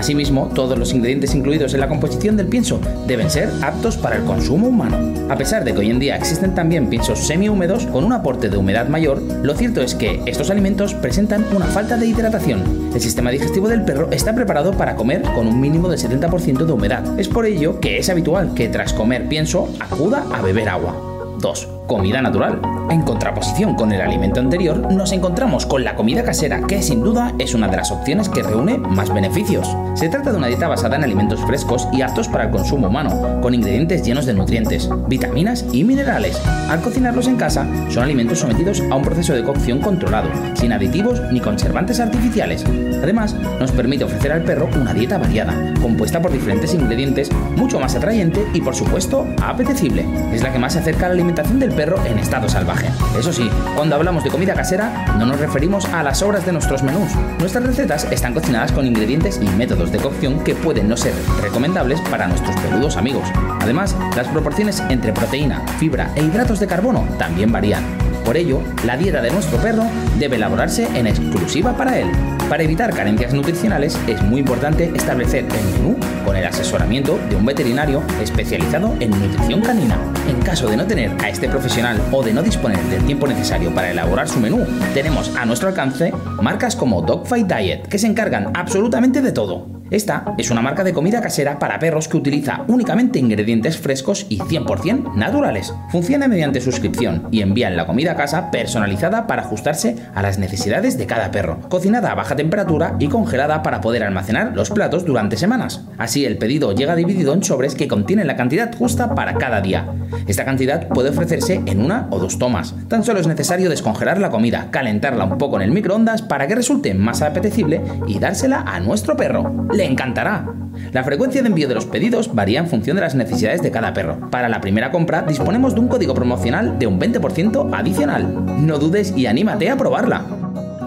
Asimismo, 0.00 0.48
todos 0.54 0.78
los 0.78 0.94
ingredientes 0.94 1.34
incluidos 1.34 1.74
en 1.74 1.80
la 1.80 1.88
composición 1.88 2.34
del 2.34 2.46
pienso 2.46 2.80
deben 3.06 3.28
ser 3.28 3.50
aptos 3.60 3.98
para 3.98 4.16
el 4.16 4.24
consumo 4.24 4.68
humano. 4.68 4.96
A 5.30 5.36
pesar 5.36 5.62
de 5.62 5.74
que 5.74 5.80
hoy 5.80 5.90
en 5.90 5.98
día 5.98 6.16
existen 6.16 6.54
también 6.54 6.88
piensos 6.88 7.26
semi-húmedos 7.26 7.84
con 7.84 8.04
un 8.04 8.14
aporte 8.14 8.48
de 8.48 8.56
humedad 8.56 8.88
mayor, 8.88 9.20
lo 9.20 9.54
cierto 9.54 9.82
es 9.82 9.94
que 9.94 10.22
estos 10.24 10.48
alimentos 10.48 10.94
presentan 10.94 11.44
una 11.54 11.66
falta 11.66 11.98
de 11.98 12.06
hidratación. 12.06 12.90
El 12.94 13.00
sistema 13.02 13.30
digestivo 13.30 13.68
del 13.68 13.84
perro 13.84 14.08
está 14.10 14.34
preparado 14.34 14.72
para 14.72 14.96
comer 14.96 15.20
con 15.34 15.46
un 15.46 15.60
mínimo 15.60 15.90
del 15.90 16.00
70% 16.00 16.64
de 16.64 16.72
humedad. 16.72 17.20
Es 17.20 17.28
por 17.28 17.44
ello 17.44 17.78
que 17.78 17.98
es 17.98 18.08
habitual 18.08 18.54
que 18.54 18.70
tras 18.70 18.94
comer 18.94 19.28
pienso 19.28 19.68
acuda 19.80 20.24
a 20.32 20.40
beber 20.40 20.70
agua. 20.70 20.96
2. 21.42 21.79
Comida 21.90 22.22
natural. 22.22 22.62
En 22.88 23.02
contraposición 23.02 23.74
con 23.74 23.90
el 23.90 24.00
alimento 24.00 24.38
anterior, 24.38 24.92
nos 24.92 25.10
encontramos 25.10 25.66
con 25.66 25.82
la 25.82 25.96
comida 25.96 26.22
casera, 26.22 26.60
que 26.68 26.82
sin 26.82 27.02
duda 27.02 27.34
es 27.40 27.52
una 27.52 27.66
de 27.66 27.78
las 27.78 27.90
opciones 27.90 28.28
que 28.28 28.44
reúne 28.44 28.78
más 28.78 29.12
beneficios. 29.12 29.68
Se 29.94 30.08
trata 30.08 30.30
de 30.30 30.38
una 30.38 30.46
dieta 30.46 30.68
basada 30.68 30.94
en 30.94 31.02
alimentos 31.02 31.44
frescos 31.44 31.88
y 31.92 32.02
aptos 32.02 32.28
para 32.28 32.44
el 32.44 32.50
consumo 32.50 32.86
humano, 32.86 33.40
con 33.40 33.54
ingredientes 33.54 34.04
llenos 34.04 34.24
de 34.24 34.34
nutrientes, 34.34 34.88
vitaminas 35.08 35.64
y 35.72 35.82
minerales. 35.82 36.40
Al 36.68 36.80
cocinarlos 36.80 37.26
en 37.26 37.36
casa, 37.36 37.66
son 37.88 38.04
alimentos 38.04 38.38
sometidos 38.38 38.82
a 38.88 38.94
un 38.94 39.02
proceso 39.02 39.34
de 39.34 39.42
cocción 39.42 39.80
controlado, 39.80 40.30
sin 40.54 40.72
aditivos 40.72 41.20
ni 41.32 41.40
conservantes 41.40 41.98
artificiales. 41.98 42.64
Además, 43.02 43.34
nos 43.58 43.72
permite 43.72 44.04
ofrecer 44.04 44.30
al 44.30 44.44
perro 44.44 44.68
una 44.80 44.94
dieta 44.94 45.18
variada, 45.18 45.74
compuesta 45.82 46.22
por 46.22 46.30
diferentes 46.30 46.72
ingredientes, 46.72 47.30
mucho 47.56 47.80
más 47.80 47.96
atrayente 47.96 48.46
y 48.54 48.60
por 48.60 48.76
supuesto 48.76 49.26
apetecible. 49.42 50.06
Es 50.32 50.42
la 50.42 50.52
que 50.52 50.58
más 50.60 50.74
se 50.74 50.78
acerca 50.78 51.06
a 51.06 51.08
la 51.08 51.14
alimentación 51.14 51.58
del 51.58 51.79
en 51.80 52.18
estado 52.18 52.46
salvaje. 52.48 52.90
Eso 53.18 53.32
sí, 53.32 53.48
cuando 53.74 53.96
hablamos 53.96 54.22
de 54.22 54.30
comida 54.30 54.52
casera, 54.52 55.16
no 55.18 55.24
nos 55.24 55.40
referimos 55.40 55.86
a 55.86 56.02
las 56.02 56.20
obras 56.22 56.44
de 56.44 56.52
nuestros 56.52 56.82
menús. 56.82 57.10
Nuestras 57.38 57.64
recetas 57.64 58.04
están 58.10 58.34
cocinadas 58.34 58.70
con 58.72 58.86
ingredientes 58.86 59.40
y 59.42 59.48
métodos 59.56 59.90
de 59.90 59.98
cocción 59.98 60.44
que 60.44 60.54
pueden 60.54 60.88
no 60.88 60.96
ser 60.96 61.14
recomendables 61.40 62.00
para 62.02 62.28
nuestros 62.28 62.54
peludos 62.56 62.98
amigos. 62.98 63.26
Además, 63.60 63.96
las 64.14 64.28
proporciones 64.28 64.82
entre 64.90 65.14
proteína, 65.14 65.66
fibra 65.78 66.10
e 66.16 66.22
hidratos 66.22 66.60
de 66.60 66.66
carbono 66.66 67.06
también 67.18 67.50
varían. 67.50 67.84
Por 68.26 68.36
ello, 68.36 68.60
la 68.84 68.98
dieta 68.98 69.22
de 69.22 69.30
nuestro 69.30 69.58
perro 69.58 69.84
debe 70.18 70.36
elaborarse 70.36 70.86
en 70.94 71.06
exclusiva 71.06 71.74
para 71.76 71.98
él. 71.98 72.10
Para 72.50 72.64
evitar 72.64 72.92
carencias 72.92 73.32
nutricionales 73.32 73.96
es 74.08 74.20
muy 74.22 74.40
importante 74.40 74.90
establecer 74.92 75.44
el 75.44 75.78
menú 75.78 75.96
con 76.24 76.34
el 76.34 76.44
asesoramiento 76.44 77.16
de 77.28 77.36
un 77.36 77.46
veterinario 77.46 78.02
especializado 78.20 78.92
en 78.98 79.10
nutrición 79.10 79.60
canina. 79.60 79.96
En 80.28 80.42
caso 80.42 80.68
de 80.68 80.76
no 80.76 80.84
tener 80.84 81.12
a 81.22 81.28
este 81.28 81.48
profesional 81.48 82.02
o 82.10 82.24
de 82.24 82.34
no 82.34 82.42
disponer 82.42 82.82
del 82.86 83.06
tiempo 83.06 83.28
necesario 83.28 83.72
para 83.72 83.92
elaborar 83.92 84.28
su 84.28 84.40
menú, 84.40 84.66
tenemos 84.94 85.36
a 85.36 85.46
nuestro 85.46 85.68
alcance 85.68 86.12
marcas 86.42 86.74
como 86.74 87.02
Dogfight 87.02 87.46
Diet 87.46 87.86
que 87.86 88.00
se 88.00 88.08
encargan 88.08 88.50
absolutamente 88.54 89.22
de 89.22 89.30
todo. 89.30 89.79
Esta 89.90 90.34
es 90.38 90.52
una 90.52 90.62
marca 90.62 90.84
de 90.84 90.92
comida 90.92 91.20
casera 91.20 91.58
para 91.58 91.80
perros 91.80 92.06
que 92.06 92.16
utiliza 92.16 92.62
únicamente 92.68 93.18
ingredientes 93.18 93.76
frescos 93.76 94.24
y 94.28 94.38
100% 94.38 95.14
naturales. 95.16 95.74
Funciona 95.90 96.28
mediante 96.28 96.60
suscripción 96.60 97.26
y 97.32 97.42
envían 97.42 97.76
la 97.76 97.86
comida 97.86 98.12
a 98.12 98.16
casa 98.16 98.52
personalizada 98.52 99.26
para 99.26 99.42
ajustarse 99.42 99.96
a 100.14 100.22
las 100.22 100.38
necesidades 100.38 100.96
de 100.96 101.06
cada 101.06 101.32
perro, 101.32 101.58
cocinada 101.68 102.12
a 102.12 102.14
baja 102.14 102.36
temperatura 102.36 102.94
y 103.00 103.08
congelada 103.08 103.64
para 103.64 103.80
poder 103.80 104.04
almacenar 104.04 104.52
los 104.54 104.70
platos 104.70 105.04
durante 105.04 105.36
semanas. 105.36 105.80
Así 105.98 106.24
el 106.24 106.38
pedido 106.38 106.72
llega 106.72 106.94
dividido 106.94 107.34
en 107.34 107.42
sobres 107.42 107.74
que 107.74 107.88
contienen 107.88 108.28
la 108.28 108.36
cantidad 108.36 108.72
justa 108.72 109.16
para 109.16 109.34
cada 109.34 109.60
día. 109.60 109.86
Esta 110.28 110.44
cantidad 110.44 110.86
puede 110.86 111.10
ofrecerse 111.10 111.62
en 111.66 111.80
una 111.80 112.06
o 112.10 112.20
dos 112.20 112.38
tomas. 112.38 112.76
Tan 112.86 113.02
solo 113.02 113.18
es 113.18 113.26
necesario 113.26 113.68
descongelar 113.68 114.20
la 114.20 114.30
comida, 114.30 114.68
calentarla 114.70 115.24
un 115.24 115.38
poco 115.38 115.56
en 115.56 115.62
el 115.62 115.72
microondas 115.72 116.22
para 116.22 116.46
que 116.46 116.54
resulte 116.54 116.94
más 116.94 117.22
apetecible 117.22 117.80
y 118.06 118.20
dársela 118.20 118.60
a 118.60 118.78
nuestro 118.78 119.16
perro 119.16 119.66
le 119.80 119.86
encantará. 119.86 120.44
La 120.92 121.04
frecuencia 121.04 121.40
de 121.40 121.48
envío 121.48 121.66
de 121.66 121.74
los 121.74 121.86
pedidos 121.86 122.34
varía 122.34 122.60
en 122.60 122.68
función 122.68 122.96
de 122.96 123.00
las 123.00 123.14
necesidades 123.14 123.62
de 123.62 123.70
cada 123.70 123.94
perro. 123.94 124.30
Para 124.30 124.50
la 124.50 124.60
primera 124.60 124.90
compra 124.90 125.22
disponemos 125.22 125.74
de 125.74 125.80
un 125.80 125.88
código 125.88 126.14
promocional 126.14 126.78
de 126.78 126.86
un 126.86 127.00
20% 127.00 127.70
adicional. 127.72 128.66
No 128.66 128.78
dudes 128.78 129.14
y 129.16 129.24
anímate 129.24 129.70
a 129.70 129.78
probarla. 129.78 130.26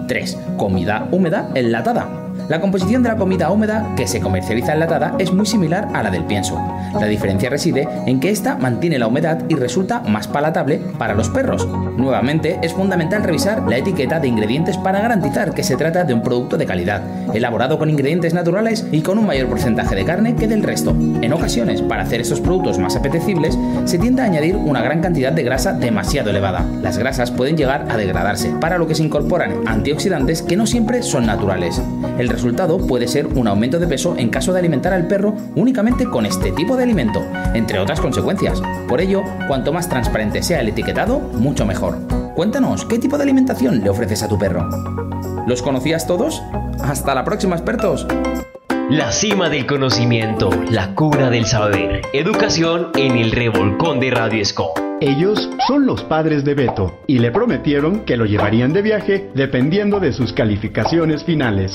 3. 0.06 0.38
Comida 0.56 1.08
húmeda 1.10 1.50
enlatada. 1.54 2.23
La 2.48 2.60
composición 2.60 3.02
de 3.02 3.08
la 3.08 3.16
comida 3.16 3.50
húmeda 3.50 3.94
que 3.96 4.06
se 4.06 4.20
comercializa 4.20 4.74
enlatada 4.74 5.14
es 5.18 5.32
muy 5.32 5.46
similar 5.46 5.88
a 5.94 6.02
la 6.02 6.10
del 6.10 6.24
pienso. 6.24 6.60
La 7.00 7.06
diferencia 7.06 7.48
reside 7.48 7.88
en 8.06 8.20
que 8.20 8.30
esta 8.30 8.56
mantiene 8.56 8.98
la 8.98 9.06
humedad 9.06 9.42
y 9.48 9.54
resulta 9.54 10.00
más 10.00 10.28
palatable 10.28 10.80
para 10.98 11.14
los 11.14 11.30
perros. 11.30 11.66
Nuevamente, 11.96 12.58
es 12.62 12.74
fundamental 12.74 13.22
revisar 13.22 13.62
la 13.62 13.78
etiqueta 13.78 14.20
de 14.20 14.28
ingredientes 14.28 14.76
para 14.76 15.00
garantizar 15.00 15.54
que 15.54 15.64
se 15.64 15.76
trata 15.76 16.04
de 16.04 16.12
un 16.12 16.22
producto 16.22 16.58
de 16.58 16.66
calidad, 16.66 17.02
elaborado 17.34 17.78
con 17.78 17.88
ingredientes 17.88 18.34
naturales 18.34 18.86
y 18.92 19.00
con 19.00 19.18
un 19.18 19.26
mayor 19.26 19.48
porcentaje 19.48 19.94
de 19.94 20.04
carne 20.04 20.36
que 20.36 20.46
del 20.46 20.62
resto. 20.62 20.90
En 20.90 21.32
ocasiones, 21.32 21.80
para 21.80 22.02
hacer 22.02 22.20
estos 22.20 22.40
productos 22.40 22.78
más 22.78 22.94
apetecibles, 22.94 23.58
se 23.86 23.98
tiende 23.98 24.20
a 24.20 24.26
añadir 24.26 24.56
una 24.56 24.82
gran 24.82 25.00
cantidad 25.00 25.32
de 25.32 25.44
grasa 25.44 25.72
demasiado 25.72 26.30
elevada. 26.30 26.64
Las 26.82 26.98
grasas 26.98 27.30
pueden 27.30 27.56
llegar 27.56 27.86
a 27.88 27.96
degradarse, 27.96 28.50
para 28.60 28.76
lo 28.76 28.86
que 28.86 28.94
se 28.94 29.04
incorporan 29.04 29.66
antioxidantes 29.66 30.42
que 30.42 30.56
no 30.56 30.66
siempre 30.66 31.02
son 31.02 31.26
naturales. 31.26 31.80
El 32.18 32.33
resultado 32.34 32.78
puede 32.78 33.08
ser 33.08 33.26
un 33.26 33.48
aumento 33.48 33.78
de 33.78 33.86
peso 33.86 34.14
en 34.18 34.28
caso 34.28 34.52
de 34.52 34.58
alimentar 34.58 34.92
al 34.92 35.06
perro 35.06 35.34
únicamente 35.54 36.04
con 36.04 36.26
este 36.26 36.52
tipo 36.52 36.76
de 36.76 36.82
alimento, 36.82 37.24
entre 37.54 37.78
otras 37.78 38.00
consecuencias. 38.00 38.60
Por 38.88 39.00
ello, 39.00 39.22
cuanto 39.48 39.72
más 39.72 39.88
transparente 39.88 40.42
sea 40.42 40.60
el 40.60 40.68
etiquetado, 40.68 41.18
mucho 41.18 41.64
mejor. 41.64 41.98
Cuéntanos, 42.34 42.84
¿qué 42.84 42.98
tipo 42.98 43.16
de 43.16 43.22
alimentación 43.22 43.82
le 43.82 43.90
ofreces 43.90 44.22
a 44.22 44.28
tu 44.28 44.38
perro? 44.38 44.68
¿Los 45.46 45.62
conocías 45.62 46.06
todos? 46.06 46.42
Hasta 46.82 47.14
la 47.14 47.24
próxima, 47.24 47.56
expertos. 47.56 48.06
La 48.90 49.12
cima 49.12 49.48
del 49.48 49.66
conocimiento, 49.66 50.50
la 50.70 50.94
cura 50.94 51.30
del 51.30 51.46
saber. 51.46 52.02
Educación 52.12 52.90
en 52.94 53.16
el 53.16 53.32
revolcón 53.32 53.98
de 53.98 54.10
Radio 54.10 54.42
Esco. 54.42 54.74
Ellos 55.00 55.50
son 55.66 55.86
los 55.86 56.04
padres 56.04 56.44
de 56.44 56.54
Beto 56.54 57.00
y 57.06 57.18
le 57.18 57.30
prometieron 57.30 58.00
que 58.00 58.16
lo 58.16 58.26
llevarían 58.26 58.72
de 58.72 58.82
viaje 58.82 59.30
dependiendo 59.34 60.00
de 60.00 60.12
sus 60.12 60.32
calificaciones 60.32 61.24
finales. 61.24 61.74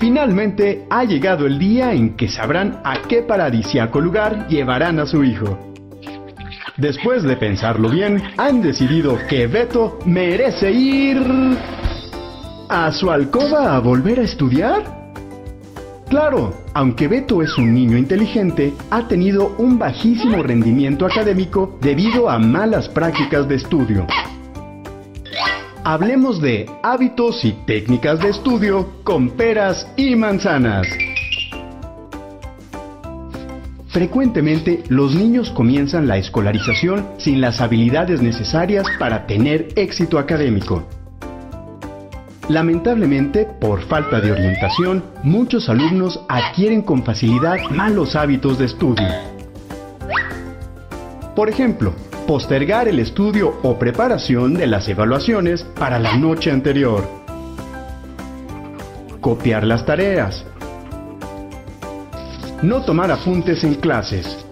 Finalmente 0.00 0.86
ha 0.88 1.04
llegado 1.04 1.46
el 1.46 1.58
día 1.58 1.92
en 1.92 2.16
que 2.16 2.30
sabrán 2.30 2.80
a 2.84 3.02
qué 3.06 3.22
paradisiaco 3.22 4.00
lugar 4.00 4.48
llevarán 4.48 4.98
a 4.98 5.04
su 5.04 5.22
hijo. 5.22 5.58
Después 6.78 7.22
de 7.22 7.36
pensarlo 7.36 7.90
bien, 7.90 8.22
han 8.38 8.62
decidido 8.62 9.18
que 9.28 9.46
Beto 9.46 9.98
merece 10.06 10.72
ir 10.72 11.20
a 12.70 12.90
su 12.92 13.10
alcoba 13.10 13.76
a 13.76 13.80
volver 13.80 14.20
a 14.20 14.22
estudiar. 14.22 14.82
Claro, 16.08 16.54
aunque 16.72 17.06
Beto 17.06 17.42
es 17.42 17.58
un 17.58 17.74
niño 17.74 17.98
inteligente, 17.98 18.72
ha 18.90 19.06
tenido 19.06 19.54
un 19.58 19.78
bajísimo 19.78 20.42
rendimiento 20.42 21.04
académico 21.04 21.78
debido 21.82 22.30
a 22.30 22.38
malas 22.38 22.88
prácticas 22.88 23.46
de 23.46 23.56
estudio. 23.56 24.06
Hablemos 25.90 26.40
de 26.40 26.70
hábitos 26.84 27.44
y 27.44 27.50
técnicas 27.66 28.20
de 28.20 28.28
estudio 28.28 29.02
con 29.02 29.30
peras 29.30 29.88
y 29.96 30.14
manzanas. 30.14 30.86
Frecuentemente 33.88 34.84
los 34.88 35.16
niños 35.16 35.50
comienzan 35.50 36.06
la 36.06 36.16
escolarización 36.16 37.08
sin 37.18 37.40
las 37.40 37.60
habilidades 37.60 38.22
necesarias 38.22 38.86
para 39.00 39.26
tener 39.26 39.66
éxito 39.74 40.20
académico. 40.20 40.86
Lamentablemente, 42.48 43.48
por 43.60 43.82
falta 43.82 44.20
de 44.20 44.30
orientación, 44.30 45.02
muchos 45.24 45.68
alumnos 45.68 46.20
adquieren 46.28 46.82
con 46.82 47.02
facilidad 47.02 47.56
malos 47.70 48.14
hábitos 48.14 48.60
de 48.60 48.66
estudio. 48.66 49.08
Por 51.34 51.48
ejemplo, 51.48 51.94
postergar 52.26 52.88
el 52.88 52.98
estudio 52.98 53.58
o 53.62 53.78
preparación 53.78 54.54
de 54.54 54.66
las 54.66 54.88
evaluaciones 54.88 55.64
para 55.64 55.98
la 55.98 56.16
noche 56.16 56.50
anterior. 56.50 57.06
Copiar 59.20 59.64
las 59.64 59.84
tareas. 59.84 60.44
No 62.62 62.82
tomar 62.82 63.10
apuntes 63.10 63.64
en 63.64 63.74
clases. 63.74 64.44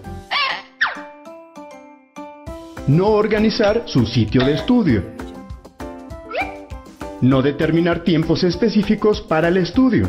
No 2.87 3.07
organizar 3.07 3.83
su 3.85 4.05
sitio 4.05 4.43
de 4.43 4.53
estudio. 4.53 5.03
No 7.21 7.41
determinar 7.41 8.03
tiempos 8.03 8.43
específicos 8.43 9.21
para 9.21 9.49
el 9.49 9.57
estudio. 9.57 10.07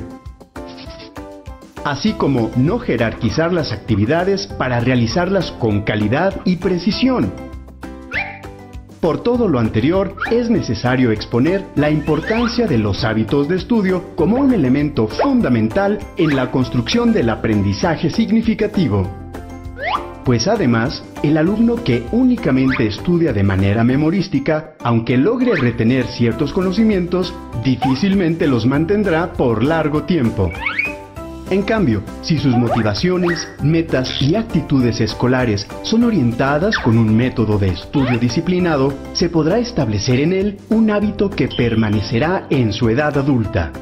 Así 1.84 2.12
como 2.12 2.50
no 2.56 2.78
jerarquizar 2.78 3.52
las 3.52 3.72
actividades 3.72 4.46
para 4.46 4.80
realizarlas 4.80 5.50
con 5.52 5.82
calidad 5.82 6.40
y 6.44 6.56
precisión. 6.56 7.49
Por 9.00 9.22
todo 9.22 9.48
lo 9.48 9.58
anterior, 9.58 10.14
es 10.30 10.50
necesario 10.50 11.10
exponer 11.10 11.64
la 11.74 11.90
importancia 11.90 12.66
de 12.66 12.76
los 12.76 13.02
hábitos 13.02 13.48
de 13.48 13.56
estudio 13.56 14.14
como 14.14 14.36
un 14.36 14.52
elemento 14.52 15.08
fundamental 15.08 15.98
en 16.18 16.36
la 16.36 16.50
construcción 16.50 17.14
del 17.14 17.30
aprendizaje 17.30 18.10
significativo. 18.10 19.10
Pues 20.22 20.46
además, 20.46 21.02
el 21.22 21.38
alumno 21.38 21.82
que 21.82 22.04
únicamente 22.12 22.86
estudia 22.86 23.32
de 23.32 23.42
manera 23.42 23.84
memorística, 23.84 24.74
aunque 24.82 25.16
logre 25.16 25.56
retener 25.56 26.04
ciertos 26.04 26.52
conocimientos, 26.52 27.34
difícilmente 27.64 28.46
los 28.46 28.66
mantendrá 28.66 29.32
por 29.32 29.64
largo 29.64 30.02
tiempo. 30.02 30.52
En 31.50 31.62
cambio, 31.62 32.04
si 32.22 32.38
sus 32.38 32.56
motivaciones, 32.56 33.48
metas 33.60 34.22
y 34.22 34.36
actitudes 34.36 35.00
escolares 35.00 35.66
son 35.82 36.04
orientadas 36.04 36.78
con 36.78 36.96
un 36.96 37.16
método 37.16 37.58
de 37.58 37.70
estudio 37.70 38.20
disciplinado, 38.20 38.94
se 39.14 39.28
podrá 39.28 39.58
establecer 39.58 40.20
en 40.20 40.32
él 40.32 40.58
un 40.68 40.92
hábito 40.92 41.28
que 41.28 41.48
permanecerá 41.48 42.46
en 42.50 42.72
su 42.72 42.88
edad 42.88 43.18
adulta. 43.18 43.72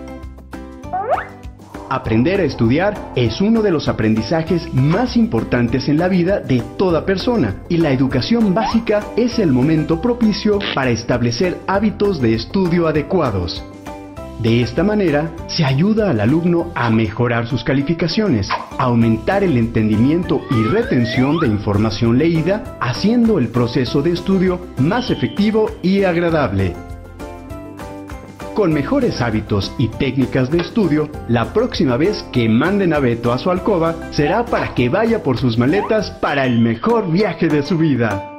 Aprender 1.91 2.41
a 2.41 2.45
estudiar 2.45 3.13
es 3.15 3.43
uno 3.43 3.61
de 3.61 3.71
los 3.71 3.89
aprendizajes 3.89 4.73
más 4.73 5.19
importantes 5.19 5.91
en 5.91 5.99
la 5.99 6.09
vida 6.09 6.41
de 6.41 6.63
toda 6.79 7.05
persona 7.05 7.57
y 7.69 7.77
la 7.77 7.91
educación 7.91 8.55
básica 8.55 9.05
es 9.17 9.39
el 9.39 9.53
momento 9.53 10.01
propicio 10.01 10.59
para 10.75 10.89
establecer 10.89 11.59
hábitos 11.67 12.21
de 12.23 12.35
estudio 12.35 12.89
adecuados. 12.89 13.63
De 14.41 14.63
esta 14.63 14.85
manera, 14.85 15.33
se 15.49 15.65
ayuda 15.65 16.11
al 16.11 16.21
alumno 16.21 16.71
a 16.77 16.91
mejorar 16.91 17.49
sus 17.49 17.65
calificaciones, 17.65 18.49
aumentar 18.79 19.43
el 19.43 19.57
entendimiento 19.57 20.41
y 20.53 20.63
retención 20.63 21.41
de 21.41 21.49
información 21.49 22.19
leída, 22.19 22.77
haciendo 22.81 23.41
el 23.41 23.49
proceso 23.49 24.01
de 24.01 24.13
estudio 24.13 24.61
más 24.79 25.11
efectivo 25.11 25.73
y 25.83 26.05
agradable. 26.05 26.77
Con 28.55 28.73
mejores 28.73 29.21
hábitos 29.21 29.75
y 29.77 29.89
técnicas 29.89 30.51
de 30.51 30.59
estudio, 30.59 31.09
la 31.29 31.53
próxima 31.53 31.97
vez 31.97 32.25
que 32.33 32.49
manden 32.49 32.93
a 32.93 33.01
Beto 33.01 33.33
a 33.33 33.39
su 33.39 33.51
alcoba 33.51 33.97
será 34.13 34.45
para 34.45 34.73
que 34.75 34.89
vaya 34.89 35.23
por 35.25 35.37
sus 35.37 35.59
maletas 35.59 36.13
para 36.13 36.47
el 36.47 36.61
mejor 36.61 37.11
viaje 37.11 37.49
de 37.49 37.65
su 37.65 37.77
vida. 37.77 38.39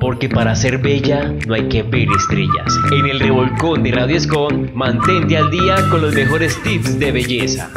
Porque 0.00 0.28
para 0.28 0.54
ser 0.54 0.78
bella 0.78 1.34
no 1.46 1.54
hay 1.54 1.68
que 1.68 1.82
ver 1.82 2.08
estrellas. 2.16 2.72
En 2.92 3.06
el 3.06 3.18
revolcón 3.18 3.82
de 3.82 3.92
Radio 3.92 4.16
Escon, 4.16 4.70
mantente 4.74 5.36
al 5.36 5.50
día 5.50 5.76
con 5.90 6.02
los 6.02 6.14
mejores 6.14 6.62
tips 6.62 6.98
de 6.98 7.10
belleza. 7.10 7.70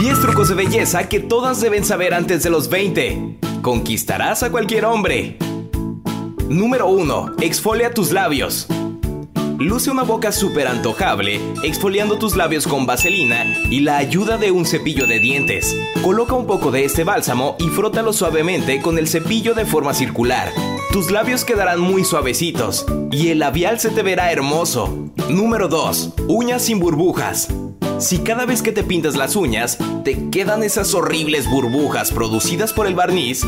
10 0.00 0.20
trucos 0.20 0.48
de 0.48 0.54
belleza 0.54 1.08
que 1.08 1.20
todas 1.20 1.60
deben 1.60 1.84
saber 1.84 2.14
antes 2.14 2.42
de 2.42 2.50
los 2.50 2.70
20. 2.70 3.38
Conquistarás 3.60 4.42
a 4.42 4.50
cualquier 4.50 4.86
hombre. 4.86 5.36
Número 6.48 6.88
1. 6.88 7.36
Exfolia 7.42 7.92
tus 7.92 8.10
labios. 8.10 8.66
Luce 9.58 9.90
una 9.90 10.04
boca 10.04 10.32
súper 10.32 10.66
antojable, 10.66 11.38
exfoliando 11.62 12.16
tus 12.18 12.34
labios 12.34 12.66
con 12.66 12.86
vaselina 12.86 13.44
y 13.68 13.80
la 13.80 13.98
ayuda 13.98 14.38
de 14.38 14.50
un 14.50 14.64
cepillo 14.64 15.06
de 15.06 15.20
dientes. 15.20 15.76
Coloca 16.02 16.32
un 16.32 16.46
poco 16.46 16.70
de 16.70 16.86
este 16.86 17.04
bálsamo 17.04 17.56
y 17.58 17.68
frótalo 17.68 18.14
suavemente 18.14 18.80
con 18.80 18.96
el 18.96 19.06
cepillo 19.06 19.52
de 19.52 19.66
forma 19.66 19.92
circular. 19.92 20.50
Tus 20.92 21.12
labios 21.12 21.44
quedarán 21.44 21.78
muy 21.78 22.04
suavecitos 22.04 22.84
y 23.12 23.28
el 23.28 23.38
labial 23.38 23.78
se 23.78 23.90
te 23.90 24.02
verá 24.02 24.32
hermoso. 24.32 24.92
Número 25.28 25.68
2. 25.68 26.14
Uñas 26.26 26.62
sin 26.62 26.80
burbujas. 26.80 27.46
Si 28.00 28.18
cada 28.18 28.44
vez 28.44 28.60
que 28.60 28.72
te 28.72 28.82
pintas 28.82 29.14
las 29.14 29.36
uñas 29.36 29.78
te 30.04 30.30
quedan 30.30 30.64
esas 30.64 30.92
horribles 30.94 31.48
burbujas 31.48 32.10
producidas 32.10 32.72
por 32.72 32.88
el 32.88 32.96
barniz, 32.96 33.42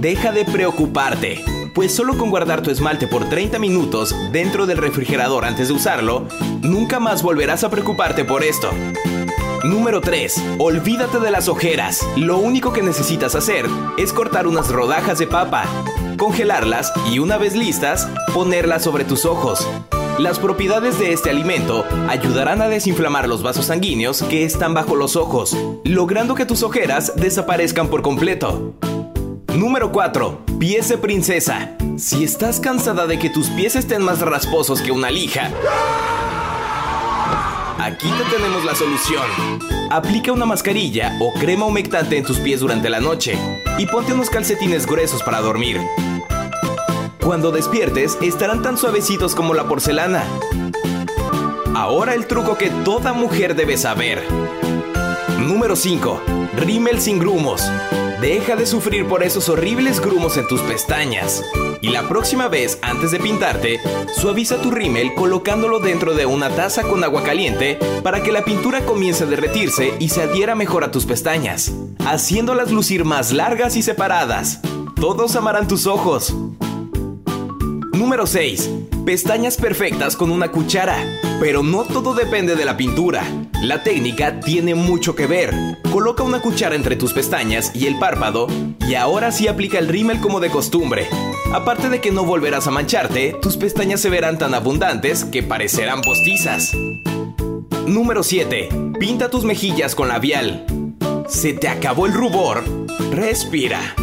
deja 0.00 0.32
de 0.32 0.46
preocuparte, 0.46 1.44
pues 1.74 1.94
solo 1.94 2.16
con 2.16 2.30
guardar 2.30 2.62
tu 2.62 2.70
esmalte 2.70 3.06
por 3.06 3.28
30 3.28 3.58
minutos 3.58 4.14
dentro 4.32 4.64
del 4.64 4.78
refrigerador 4.78 5.44
antes 5.44 5.68
de 5.68 5.74
usarlo, 5.74 6.26
nunca 6.62 6.98
más 6.98 7.22
volverás 7.22 7.62
a 7.62 7.68
preocuparte 7.68 8.24
por 8.24 8.42
esto. 8.42 8.70
Número 9.66 10.00
3. 10.00 10.58
Olvídate 10.58 11.18
de 11.18 11.32
las 11.32 11.48
ojeras. 11.48 12.06
Lo 12.16 12.38
único 12.38 12.72
que 12.72 12.82
necesitas 12.82 13.34
hacer 13.34 13.66
es 13.98 14.12
cortar 14.12 14.46
unas 14.46 14.68
rodajas 14.70 15.18
de 15.18 15.26
papa, 15.26 15.64
congelarlas 16.16 16.92
y 17.10 17.18
una 17.18 17.36
vez 17.36 17.56
listas, 17.56 18.08
ponerlas 18.32 18.84
sobre 18.84 19.04
tus 19.04 19.24
ojos. 19.24 19.66
Las 20.18 20.38
propiedades 20.38 21.00
de 21.00 21.12
este 21.12 21.30
alimento 21.30 21.84
ayudarán 22.08 22.62
a 22.62 22.68
desinflamar 22.68 23.28
los 23.28 23.42
vasos 23.42 23.66
sanguíneos 23.66 24.22
que 24.22 24.44
están 24.44 24.72
bajo 24.72 24.94
los 24.94 25.16
ojos, 25.16 25.56
logrando 25.82 26.36
que 26.36 26.46
tus 26.46 26.62
ojeras 26.62 27.14
desaparezcan 27.16 27.88
por 27.88 28.02
completo. 28.02 28.74
Número 29.52 29.90
4. 29.90 30.42
Pies 30.60 30.90
de 30.90 30.98
princesa. 30.98 31.76
Si 31.96 32.22
estás 32.22 32.60
cansada 32.60 33.08
de 33.08 33.18
que 33.18 33.30
tus 33.30 33.48
pies 33.48 33.74
estén 33.74 34.02
más 34.02 34.20
rasposos 34.20 34.80
que 34.80 34.92
una 34.92 35.10
lija, 35.10 35.50
aquí 37.78 38.08
te 38.08 38.36
tenemos 38.36 38.64
la 38.64 38.74
solución. 38.74 39.24
Aplica 39.90 40.32
una 40.32 40.46
mascarilla 40.46 41.16
o 41.20 41.32
crema 41.32 41.66
humectante 41.66 42.16
en 42.16 42.24
tus 42.24 42.38
pies 42.38 42.60
durante 42.60 42.90
la 42.90 43.00
noche 43.00 43.38
y 43.78 43.86
ponte 43.86 44.12
unos 44.12 44.30
calcetines 44.30 44.86
gruesos 44.86 45.22
para 45.22 45.40
dormir. 45.40 45.80
Cuando 47.20 47.50
despiertes, 47.50 48.18
estarán 48.22 48.62
tan 48.62 48.76
suavecitos 48.76 49.34
como 49.34 49.54
la 49.54 49.68
porcelana. 49.68 50.24
Ahora 51.74 52.14
el 52.14 52.26
truco 52.26 52.56
que 52.56 52.70
toda 52.84 53.12
mujer 53.12 53.54
debe 53.54 53.76
saber. 53.76 54.22
Número 55.38 55.76
5. 55.76 56.22
Rímel 56.56 57.00
sin 57.00 57.18
grumos. 57.18 57.62
Deja 58.26 58.56
de 58.56 58.66
sufrir 58.66 59.06
por 59.06 59.22
esos 59.22 59.48
horribles 59.48 60.00
grumos 60.00 60.36
en 60.36 60.48
tus 60.48 60.60
pestañas. 60.62 61.44
Y 61.80 61.90
la 61.90 62.08
próxima 62.08 62.48
vez, 62.48 62.76
antes 62.82 63.12
de 63.12 63.20
pintarte, 63.20 63.78
suaviza 64.16 64.60
tu 64.60 64.72
rímel 64.72 65.14
colocándolo 65.14 65.78
dentro 65.78 66.12
de 66.12 66.26
una 66.26 66.50
taza 66.50 66.82
con 66.82 67.04
agua 67.04 67.22
caliente 67.22 67.78
para 68.02 68.24
que 68.24 68.32
la 68.32 68.44
pintura 68.44 68.84
comience 68.84 69.22
a 69.22 69.26
derretirse 69.28 69.94
y 70.00 70.08
se 70.08 70.22
adhiera 70.22 70.56
mejor 70.56 70.82
a 70.82 70.90
tus 70.90 71.06
pestañas, 71.06 71.70
haciéndolas 72.00 72.72
lucir 72.72 73.04
más 73.04 73.32
largas 73.32 73.76
y 73.76 73.82
separadas. 73.82 74.58
Todos 75.00 75.36
amarán 75.36 75.68
tus 75.68 75.86
ojos. 75.86 76.34
Número 77.92 78.26
6. 78.26 78.70
Pestañas 79.06 79.56
perfectas 79.56 80.16
con 80.16 80.32
una 80.32 80.50
cuchara. 80.50 80.98
Pero 81.38 81.62
no 81.62 81.84
todo 81.84 82.12
depende 82.12 82.56
de 82.56 82.64
la 82.64 82.76
pintura. 82.76 83.22
La 83.62 83.84
técnica 83.84 84.40
tiene 84.40 84.74
mucho 84.74 85.14
que 85.14 85.28
ver. 85.28 85.54
Coloca 85.92 86.24
una 86.24 86.42
cuchara 86.42 86.74
entre 86.74 86.96
tus 86.96 87.12
pestañas 87.12 87.70
y 87.72 87.86
el 87.86 88.00
párpado 88.00 88.48
y 88.88 88.96
ahora 88.96 89.30
sí 89.30 89.46
aplica 89.46 89.78
el 89.78 89.86
rímel 89.86 90.18
como 90.18 90.40
de 90.40 90.50
costumbre. 90.50 91.06
Aparte 91.54 91.88
de 91.88 92.00
que 92.00 92.10
no 92.10 92.24
volverás 92.24 92.66
a 92.66 92.72
mancharte, 92.72 93.36
tus 93.40 93.56
pestañas 93.56 94.00
se 94.00 94.10
verán 94.10 94.38
tan 94.38 94.54
abundantes 94.54 95.24
que 95.24 95.44
parecerán 95.44 96.00
postizas. 96.00 96.72
Número 97.86 98.24
7. 98.24 98.68
Pinta 98.98 99.30
tus 99.30 99.44
mejillas 99.44 99.94
con 99.94 100.08
labial. 100.08 100.66
¿Se 101.28 101.52
te 101.52 101.68
acabó 101.68 102.06
el 102.06 102.12
rubor? 102.12 102.64
Respira. 103.12 103.94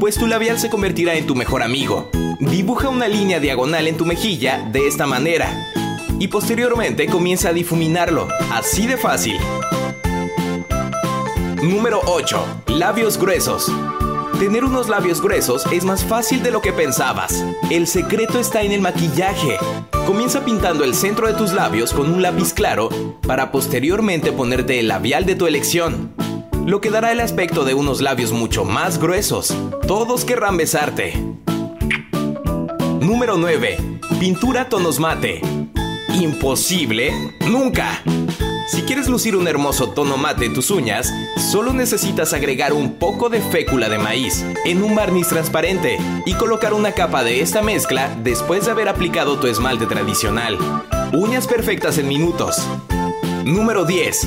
Pues 0.00 0.16
tu 0.16 0.26
labial 0.26 0.58
se 0.58 0.68
convertirá 0.68 1.14
en 1.14 1.28
tu 1.28 1.36
mejor 1.36 1.62
amigo. 1.62 2.10
Dibuja 2.40 2.88
una 2.88 3.08
línea 3.08 3.40
diagonal 3.40 3.88
en 3.88 3.96
tu 3.96 4.06
mejilla 4.06 4.64
de 4.70 4.86
esta 4.86 5.06
manera. 5.06 5.72
Y 6.20 6.28
posteriormente 6.28 7.06
comienza 7.06 7.48
a 7.48 7.52
difuminarlo. 7.52 8.28
Así 8.52 8.86
de 8.86 8.96
fácil. 8.96 9.36
Número 11.60 12.00
8. 12.06 12.62
Labios 12.68 13.18
gruesos. 13.18 13.72
Tener 14.38 14.62
unos 14.62 14.88
labios 14.88 15.20
gruesos 15.20 15.66
es 15.72 15.84
más 15.84 16.04
fácil 16.04 16.40
de 16.44 16.52
lo 16.52 16.60
que 16.60 16.72
pensabas. 16.72 17.44
El 17.70 17.88
secreto 17.88 18.38
está 18.38 18.62
en 18.62 18.70
el 18.70 18.82
maquillaje. 18.82 19.56
Comienza 20.06 20.44
pintando 20.44 20.84
el 20.84 20.94
centro 20.94 21.26
de 21.26 21.34
tus 21.34 21.52
labios 21.52 21.92
con 21.92 22.08
un 22.08 22.22
lápiz 22.22 22.52
claro 22.52 22.88
para 23.26 23.50
posteriormente 23.50 24.30
ponerte 24.30 24.78
el 24.78 24.86
labial 24.86 25.26
de 25.26 25.34
tu 25.34 25.48
elección. 25.48 26.14
Lo 26.64 26.80
que 26.80 26.90
dará 26.90 27.10
el 27.10 27.18
aspecto 27.18 27.64
de 27.64 27.74
unos 27.74 28.00
labios 28.00 28.30
mucho 28.30 28.64
más 28.64 29.00
gruesos. 29.00 29.52
Todos 29.88 30.24
querrán 30.24 30.56
besarte. 30.56 31.27
Número 33.00 33.36
9. 33.36 33.76
Pintura 34.18 34.68
tonos 34.68 34.98
mate. 34.98 35.40
¿Imposible? 36.14 37.12
Nunca. 37.48 38.02
Si 38.66 38.82
quieres 38.82 39.08
lucir 39.08 39.36
un 39.36 39.46
hermoso 39.46 39.90
tono 39.90 40.16
mate 40.16 40.46
en 40.46 40.54
tus 40.54 40.70
uñas, 40.70 41.12
solo 41.50 41.72
necesitas 41.72 42.32
agregar 42.32 42.72
un 42.72 42.94
poco 42.94 43.28
de 43.28 43.40
fécula 43.40 43.88
de 43.88 43.98
maíz 43.98 44.44
en 44.64 44.82
un 44.82 44.94
barniz 44.94 45.28
transparente 45.28 45.98
y 46.26 46.34
colocar 46.34 46.74
una 46.74 46.92
capa 46.92 47.22
de 47.22 47.40
esta 47.40 47.62
mezcla 47.62 48.14
después 48.22 48.64
de 48.64 48.72
haber 48.72 48.88
aplicado 48.88 49.38
tu 49.38 49.46
esmalte 49.46 49.86
tradicional. 49.86 50.58
Uñas 51.12 51.46
perfectas 51.46 51.98
en 51.98 52.08
minutos. 52.08 52.66
Número 53.44 53.84
10. 53.84 54.26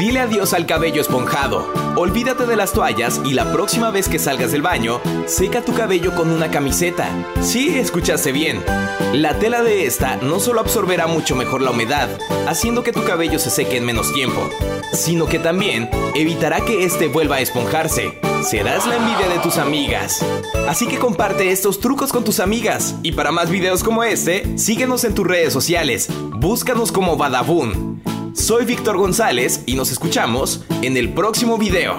Dile 0.00 0.20
adiós 0.20 0.54
al 0.54 0.64
cabello 0.64 1.02
esponjado. 1.02 1.70
Olvídate 1.94 2.46
de 2.46 2.56
las 2.56 2.72
toallas 2.72 3.20
y 3.22 3.34
la 3.34 3.52
próxima 3.52 3.90
vez 3.90 4.08
que 4.08 4.18
salgas 4.18 4.50
del 4.50 4.62
baño, 4.62 4.98
seca 5.26 5.60
tu 5.60 5.74
cabello 5.74 6.14
con 6.14 6.30
una 6.30 6.50
camiseta. 6.50 7.06
Sí, 7.42 7.76
escuchaste 7.76 8.32
bien. 8.32 8.64
La 9.12 9.38
tela 9.38 9.62
de 9.62 9.84
esta 9.84 10.16
no 10.16 10.40
solo 10.40 10.60
absorberá 10.60 11.06
mucho 11.06 11.36
mejor 11.36 11.60
la 11.60 11.72
humedad, 11.72 12.08
haciendo 12.48 12.82
que 12.82 12.94
tu 12.94 13.04
cabello 13.04 13.38
se 13.38 13.50
seque 13.50 13.76
en 13.76 13.84
menos 13.84 14.10
tiempo, 14.14 14.48
sino 14.94 15.26
que 15.26 15.38
también 15.38 15.90
evitará 16.14 16.62
que 16.62 16.86
este 16.86 17.08
vuelva 17.08 17.36
a 17.36 17.40
esponjarse. 17.40 18.18
Serás 18.42 18.86
la 18.86 18.96
envidia 18.96 19.28
de 19.28 19.38
tus 19.40 19.58
amigas. 19.58 20.24
Así 20.66 20.86
que 20.86 20.98
comparte 20.98 21.50
estos 21.50 21.78
trucos 21.78 22.10
con 22.10 22.24
tus 22.24 22.40
amigas. 22.40 22.94
Y 23.02 23.12
para 23.12 23.32
más 23.32 23.50
videos 23.50 23.84
como 23.84 24.02
este, 24.02 24.56
síguenos 24.56 25.04
en 25.04 25.14
tus 25.14 25.26
redes 25.26 25.52
sociales. 25.52 26.08
Búscanos 26.30 26.90
como 26.90 27.18
Badabun. 27.18 28.00
Soy 28.34 28.64
Víctor 28.64 28.96
González 28.96 29.62
y 29.66 29.74
nos 29.74 29.90
escuchamos 29.90 30.64
en 30.82 30.96
el 30.96 31.12
próximo 31.12 31.58
video. 31.58 31.98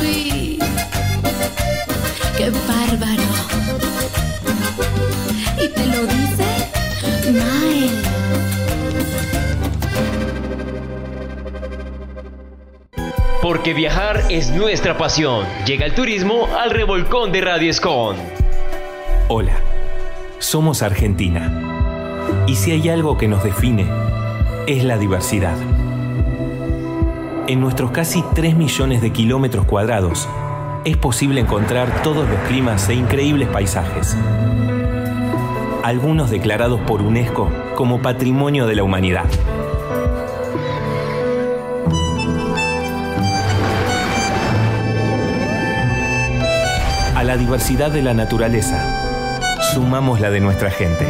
Uy. 0.00 0.58
Qué 2.36 2.50
bárbaro. 2.50 3.22
Y 5.62 5.68
te 5.68 5.86
lo 5.86 6.06
dice 6.06 7.32
Nael. 7.32 7.90
Porque 13.42 13.74
viajar 13.74 14.24
es 14.28 14.50
nuestra 14.50 14.96
pasión. 14.98 15.46
Llega 15.66 15.86
el 15.86 15.94
turismo 15.94 16.46
al 16.58 16.70
revolcón 16.70 17.32
de 17.32 17.40
Radio 17.40 17.70
Escon. 17.70 18.16
Hola, 19.28 19.54
somos 20.38 20.82
Argentina. 20.82 22.44
Y 22.46 22.56
si 22.56 22.72
hay 22.72 22.88
algo 22.88 23.16
que 23.16 23.28
nos 23.28 23.42
define, 23.42 23.86
es 24.66 24.84
la 24.84 24.98
diversidad. 24.98 25.56
En 27.50 27.58
nuestros 27.58 27.90
casi 27.90 28.22
3 28.36 28.54
millones 28.54 29.02
de 29.02 29.10
kilómetros 29.10 29.66
cuadrados, 29.66 30.28
es 30.84 30.96
posible 30.96 31.40
encontrar 31.40 32.04
todos 32.04 32.28
los 32.28 32.38
climas 32.42 32.88
e 32.88 32.94
increíbles 32.94 33.48
paisajes. 33.48 34.16
Algunos 35.82 36.30
declarados 36.30 36.80
por 36.82 37.02
UNESCO 37.02 37.50
como 37.74 38.02
Patrimonio 38.02 38.68
de 38.68 38.76
la 38.76 38.84
Humanidad. 38.84 39.24
A 47.16 47.24
la 47.24 47.36
diversidad 47.36 47.90
de 47.90 48.02
la 48.02 48.14
naturaleza, 48.14 49.50
sumamos 49.74 50.20
la 50.20 50.30
de 50.30 50.38
nuestra 50.38 50.70
gente. 50.70 51.04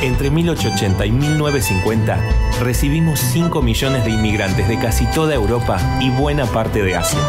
Entre 0.00 0.30
1880 0.30 1.04
y 1.04 1.12
1950 1.12 2.47
recibimos 2.60 3.20
5 3.20 3.62
millones 3.62 4.04
de 4.04 4.10
inmigrantes 4.10 4.68
de 4.68 4.78
casi 4.78 5.06
toda 5.06 5.34
Europa 5.34 5.78
y 6.00 6.10
buena 6.10 6.46
parte 6.46 6.82
de 6.82 6.96
Asia. 6.96 7.20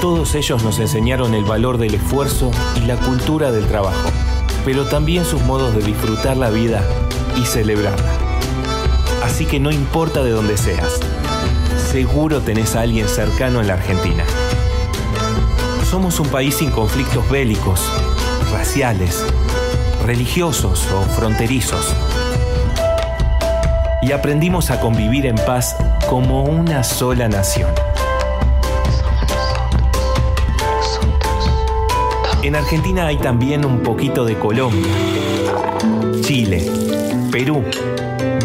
Todos 0.00 0.34
ellos 0.34 0.62
nos 0.62 0.78
enseñaron 0.78 1.34
el 1.34 1.44
valor 1.44 1.78
del 1.78 1.94
esfuerzo 1.94 2.50
y 2.76 2.80
la 2.86 2.96
cultura 2.96 3.50
del 3.50 3.66
trabajo, 3.66 4.08
pero 4.64 4.86
también 4.86 5.24
sus 5.24 5.42
modos 5.42 5.74
de 5.74 5.82
disfrutar 5.82 6.36
la 6.36 6.50
vida 6.50 6.82
y 7.36 7.44
celebrarla. 7.44 8.12
Así 9.24 9.46
que 9.46 9.58
no 9.58 9.72
importa 9.72 10.22
de 10.22 10.30
dónde 10.30 10.56
seas, 10.56 11.00
seguro 11.90 12.40
tenés 12.40 12.76
a 12.76 12.82
alguien 12.82 13.08
cercano 13.08 13.60
en 13.60 13.66
la 13.66 13.74
Argentina. 13.74 14.24
Somos 15.90 16.20
un 16.20 16.28
país 16.28 16.56
sin 16.56 16.70
conflictos 16.70 17.28
bélicos, 17.30 17.80
raciales, 18.52 19.24
religiosos 20.04 20.86
o 20.92 21.02
fronterizos. 21.16 21.94
Y 24.08 24.12
aprendimos 24.12 24.70
a 24.70 24.80
convivir 24.80 25.26
en 25.26 25.34
paz 25.34 25.76
como 26.08 26.44
una 26.44 26.82
sola 26.82 27.28
nación. 27.28 27.70
En 32.42 32.56
Argentina 32.56 33.06
hay 33.06 33.18
también 33.18 33.66
un 33.66 33.80
poquito 33.80 34.24
de 34.24 34.38
Colombia, 34.38 34.90
Chile, 36.22 36.72
Perú, 37.30 37.62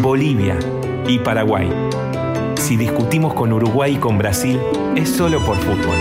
Bolivia 0.01 0.59
y 1.07 1.19
Paraguay. 1.19 1.71
Si 2.55 2.75
discutimos 2.75 3.33
con 3.33 3.53
Uruguay 3.53 3.93
y 3.95 3.99
con 3.99 4.17
Brasil, 4.17 4.59
es 4.97 5.15
solo 5.15 5.39
por 5.45 5.55
fútbol. 5.55 5.95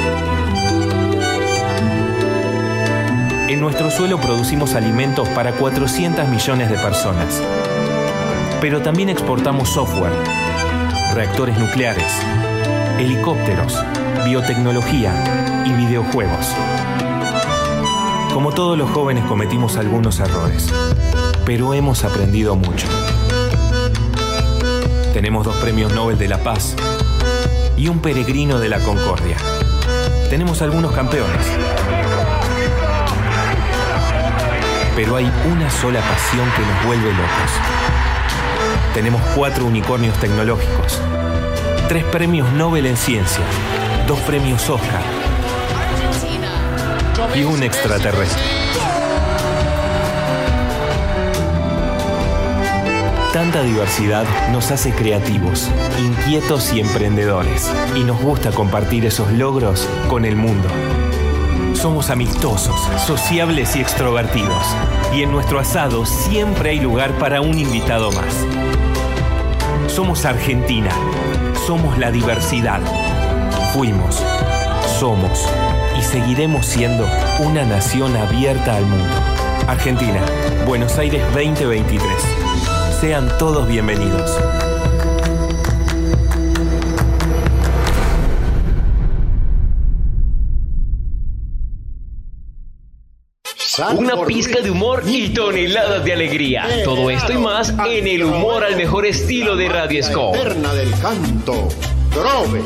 En 3.49 3.61
nuestro 3.61 3.93
suelo 3.93 4.19
producimos 4.19 4.75
alimentos 4.75 5.29
para 5.29 5.53
400 5.53 6.27
millones 6.27 6.69
de 6.69 6.79
personas. 6.79 7.41
Pero 8.63 8.81
también 8.81 9.09
exportamos 9.09 9.71
software, 9.71 10.13
reactores 11.15 11.59
nucleares, 11.59 12.13
helicópteros, 12.97 13.77
biotecnología 14.25 15.65
y 15.67 15.73
videojuegos. 15.73 16.47
Como 18.33 18.53
todos 18.53 18.79
los 18.79 18.89
jóvenes 18.89 19.25
cometimos 19.25 19.77
algunos 19.77 20.21
errores, 20.21 20.73
pero 21.45 21.75
hemos 21.75 22.05
aprendido 22.05 22.55
mucho. 22.55 22.87
Tenemos 25.13 25.45
dos 25.45 25.57
premios 25.57 25.93
Nobel 25.93 26.17
de 26.17 26.29
la 26.29 26.39
Paz 26.39 26.77
y 27.77 27.89
un 27.89 27.99
peregrino 27.99 28.61
de 28.61 28.69
la 28.69 28.79
Concordia. 28.79 29.39
Tenemos 30.31 30.63
algunos 30.63 30.93
campeones. 30.93 31.47
Pero 34.95 35.17
hay 35.17 35.29
una 35.51 35.69
sola 35.69 36.01
pasión 36.01 36.49
que 36.57 36.63
nos 36.63 36.87
vuelve 36.87 37.11
locos. 37.11 37.82
Tenemos 38.95 39.23
cuatro 39.35 39.65
unicornios 39.67 40.19
tecnológicos, 40.19 41.01
tres 41.89 42.05
premios 42.05 42.53
Nobel 42.53 42.87
en 42.87 42.97
ciencia, 42.97 43.45
dos 44.07 44.19
premios 44.21 44.69
Oscar 44.69 45.03
y 47.35 47.45
un 47.45 47.63
extraterrestre. 47.63 48.43
Tanta 53.33 53.63
diversidad 53.63 54.25
nos 54.51 54.71
hace 54.71 54.93
creativos, 54.93 55.71
inquietos 55.99 56.73
y 56.75 56.81
emprendedores, 56.81 57.71
y 57.97 58.01
nos 58.01 58.21
gusta 58.21 58.51
compartir 58.51 59.07
esos 59.07 59.33
logros 59.33 59.89
con 60.09 60.27
el 60.27 60.37
mundo. 60.37 60.69
Somos 61.73 62.11
amistosos, 62.11 62.79
sociables 63.07 63.75
y 63.75 63.81
extrovertidos, 63.81 64.63
y 65.15 65.23
en 65.23 65.33
nuestro 65.33 65.59
asado 65.59 66.05
siempre 66.05 66.71
hay 66.71 66.81
lugar 66.81 67.13
para 67.13 67.41
un 67.41 67.59
invitado 67.59 68.13
más. 68.13 68.72
Somos 69.95 70.25
Argentina, 70.25 70.91
somos 71.67 71.99
la 71.99 72.11
diversidad. 72.11 72.81
Fuimos, 73.75 74.25
somos 74.99 75.47
y 75.99 76.03
seguiremos 76.03 76.65
siendo 76.65 77.07
una 77.41 77.63
nación 77.67 78.17
abierta 78.17 78.77
al 78.77 78.87
mundo. 78.87 79.15
Argentina, 79.69 80.23
Buenos 80.67 80.97
Aires 80.97 81.23
2023. 81.35 82.09
Sean 83.03 83.29
todos 83.37 83.69
bienvenidos. 83.69 84.41
Una 93.79 94.27
pizca 94.27 94.61
de 94.61 94.71
humor 94.71 95.03
y 95.07 95.31
toneladas 95.31 96.05
de 96.05 96.13
alegría. 96.13 96.67
Todo 96.85 97.09
esto 97.09 97.33
y 97.33 97.39
más 97.39 97.71
en 97.71 98.07
el 98.07 98.25
humor 98.25 98.63
al 98.65 98.77
mejor 98.77 99.07
estilo 99.07 99.57
de 99.57 99.69
Radio 99.71 100.01
Esco. 100.01 100.35
Eterna 100.35 100.75
del 100.75 100.91
canto. 101.01 101.69
Trove, 102.11 102.63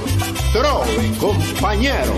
trove, 0.53 1.13
compañero. 1.21 2.15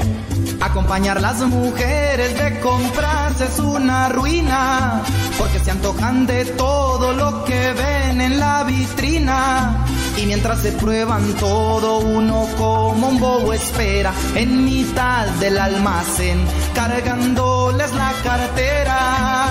Acompañar 0.60 1.20
las 1.20 1.40
mujeres 1.40 2.38
de 2.38 2.60
compras 2.60 3.38
es 3.42 3.58
una 3.58 4.08
ruina, 4.08 5.02
porque 5.36 5.58
se 5.58 5.70
antojan 5.70 6.26
de 6.26 6.46
todo 6.46 7.12
lo 7.12 7.44
que 7.44 7.72
ven 7.72 8.22
en 8.22 8.40
la 8.40 8.64
vitrina. 8.64 9.84
Y 10.20 10.26
mientras 10.26 10.60
se 10.62 10.72
prueban 10.72 11.34
todo, 11.34 11.98
uno 11.98 12.48
como 12.56 13.08
un 13.08 13.20
bobo 13.20 13.52
espera 13.52 14.12
en 14.34 14.64
mitad 14.64 15.26
del 15.38 15.56
almacén, 15.58 16.44
cargándoles 16.74 17.92
la 17.94 18.12
cartera. 18.24 19.46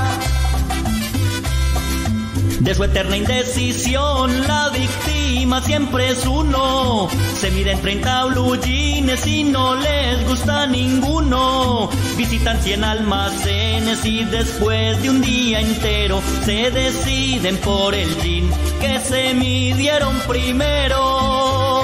De 2.59 2.75
su 2.75 2.83
eterna 2.83 3.15
indecisión, 3.15 4.45
la 4.45 4.69
víctima 4.69 5.16
siempre 5.63 6.09
es 6.09 6.25
uno. 6.25 7.07
Se 7.35 7.51
miden 7.51 7.79
30 7.79 8.25
blue 8.25 8.55
jeans 8.57 9.25
y 9.27 9.43
no 9.43 9.75
les 9.75 10.27
gusta 10.27 10.67
ninguno. 10.67 11.89
Visitan 12.17 12.61
100 12.61 12.83
almacenes 12.83 14.05
y 14.05 14.23
después 14.25 15.01
de 15.01 15.09
un 15.09 15.21
día 15.21 15.59
entero 15.59 16.21
se 16.43 16.71
deciden 16.71 17.57
por 17.57 17.93
el 17.93 18.09
jean 18.21 18.49
que 18.79 18.99
se 18.99 19.33
midieron 19.33 20.15
primero. 20.27 21.83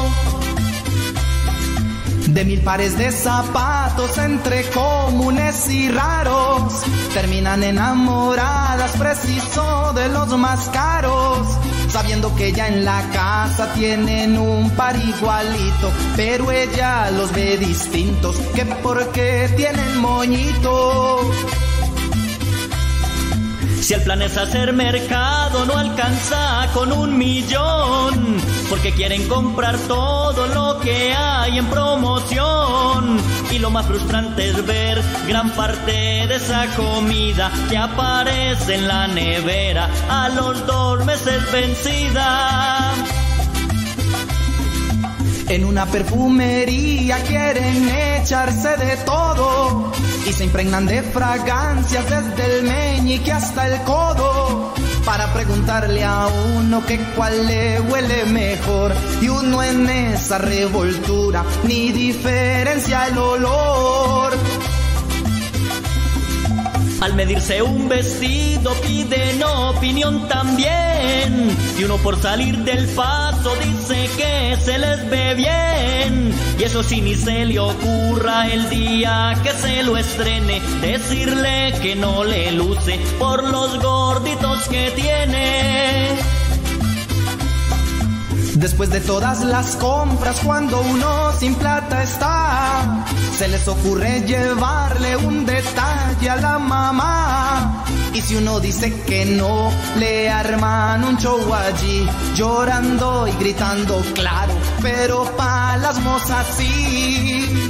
De 2.28 2.46
mil 2.46 2.62
pares 2.62 2.98
de 2.98 3.12
zapatos 3.12 4.18
entre 4.18 4.64
comunes 4.72 5.70
y 5.70 5.90
raros, 5.92 6.82
terminan 7.14 7.62
enamoradas 7.62 8.98
preciso 8.98 9.94
de 9.94 10.10
los 10.10 10.36
más 10.40 10.68
caros, 10.70 11.46
sabiendo 11.94 12.36
que 12.36 12.52
ya 12.52 12.68
en 12.70 12.84
la 12.84 13.02
casa 13.12 13.72
tienen 13.76 14.36
un 14.36 14.72
par 14.72 14.96
igualito, 14.96 15.92
pero 16.16 16.52
ella 16.52 17.12
los 17.12 17.32
ve 17.32 17.56
distintos, 17.58 18.36
que 18.56 18.66
porque 18.66 19.48
tienen 19.56 20.00
moñito. 20.00 21.20
Si 23.84 23.94
el 23.94 24.02
plan 24.02 24.22
es 24.22 24.38
hacer 24.38 24.72
mercado, 24.72 25.66
no 25.66 25.78
alcanza 25.78 26.70
con 26.74 26.94
un 26.94 27.18
millón, 27.18 28.38
porque 28.70 28.94
quieren 28.94 29.28
comprar 29.28 29.78
todo 29.78 30.48
lo 30.48 30.80
que 30.80 31.14
hay 31.14 31.58
en 31.58 31.66
promoción. 31.66 33.18
Y 33.52 33.60
lo 33.60 33.70
más 33.72 33.86
frustrante 33.86 34.52
es 34.52 34.66
ver 34.66 35.02
gran 35.28 35.50
parte 35.50 35.92
de 35.92 36.34
esa 36.34 36.66
comida 36.78 37.52
que 37.70 37.76
aparece 37.76 38.76
en 38.76 38.88
la 38.88 39.06
nevera 39.08 39.90
a 40.10 40.30
los 40.30 40.66
dos 40.66 41.04
meses 41.04 41.52
vencida. 41.52 42.94
En 45.50 45.66
una 45.66 45.86
perfumería 45.88 47.22
quieren 47.24 47.90
echarse 47.90 48.78
de 48.78 48.96
todo 49.06 49.92
y 50.26 50.34
se 50.34 50.46
impregnan 50.46 50.86
de 50.86 51.02
fragancias 51.02 52.06
desde 52.10 52.60
el 52.60 52.64
meñique 52.64 53.32
hasta 53.32 53.68
el 53.68 53.82
codo 53.84 54.74
para 55.06 55.34
preguntarle 55.34 56.04
a 56.04 56.28
uno 56.56 56.86
que 56.86 56.98
cuál 57.16 57.48
le 57.48 57.80
huele 57.82 58.26
mejor 58.26 58.94
y 59.22 59.28
uno 59.28 59.62
en 59.62 59.90
esa 59.90 60.38
revoltura 60.38 61.44
ni 61.64 61.92
diferencia 61.92 63.08
el 63.08 63.18
olor. 63.18 64.34
Al 67.04 67.16
medirse 67.16 67.62
un 67.62 67.90
vestido 67.90 68.74
piden 68.76 69.44
opinión 69.44 70.26
también. 70.30 71.54
Y 71.78 71.84
uno 71.84 71.98
por 71.98 72.18
salir 72.18 72.58
del 72.60 72.88
paso 72.96 73.52
dice 73.62 74.10
que 74.16 74.56
se 74.64 74.78
les 74.78 75.10
ve 75.10 75.34
bien. 75.34 76.34
Y 76.58 76.64
eso 76.64 76.82
sí 76.82 77.02
ni 77.02 77.16
se 77.16 77.44
le 77.44 77.60
ocurra 77.60 78.48
el 78.48 78.70
día 78.70 79.38
que 79.44 79.52
se 79.52 79.84
lo 79.84 79.98
estrene. 79.98 80.62
Decirle 80.80 81.74
que 81.82 81.94
no 81.98 82.24
le 82.24 82.54
luce 82.54 82.98
por 83.20 83.44
los 83.44 83.84
gorditos 83.84 84.70
que 84.70 84.92
tiene. 84.92 86.08
Después 88.56 88.92
de 88.92 89.02
todas 89.02 89.44
las 89.44 89.76
compras, 89.76 90.40
cuando 90.46 90.80
uno 90.80 91.34
sin 91.38 91.54
plata 91.56 92.02
está, 92.02 93.06
se 93.38 93.48
les 93.48 93.68
ocurre 93.68 94.22
llevarle 94.28 95.18
un 95.18 95.46
detalle 95.46 96.30
a 96.30 96.36
la 96.36 96.60
mamá. 96.60 97.84
Y 98.14 98.22
si 98.22 98.36
uno 98.36 98.60
dice 98.60 98.94
que 99.08 99.26
no, 99.26 99.72
le 99.98 100.30
arman 100.30 101.04
un 101.04 101.18
show 101.18 101.42
allí, 101.54 102.08
llorando 102.36 103.28
y 103.28 103.32
gritando, 103.44 104.02
claro, 104.14 104.54
pero 104.82 105.26
pa' 105.36 105.78
las 105.78 106.00
mozas 106.02 106.46
sí. 106.56 107.70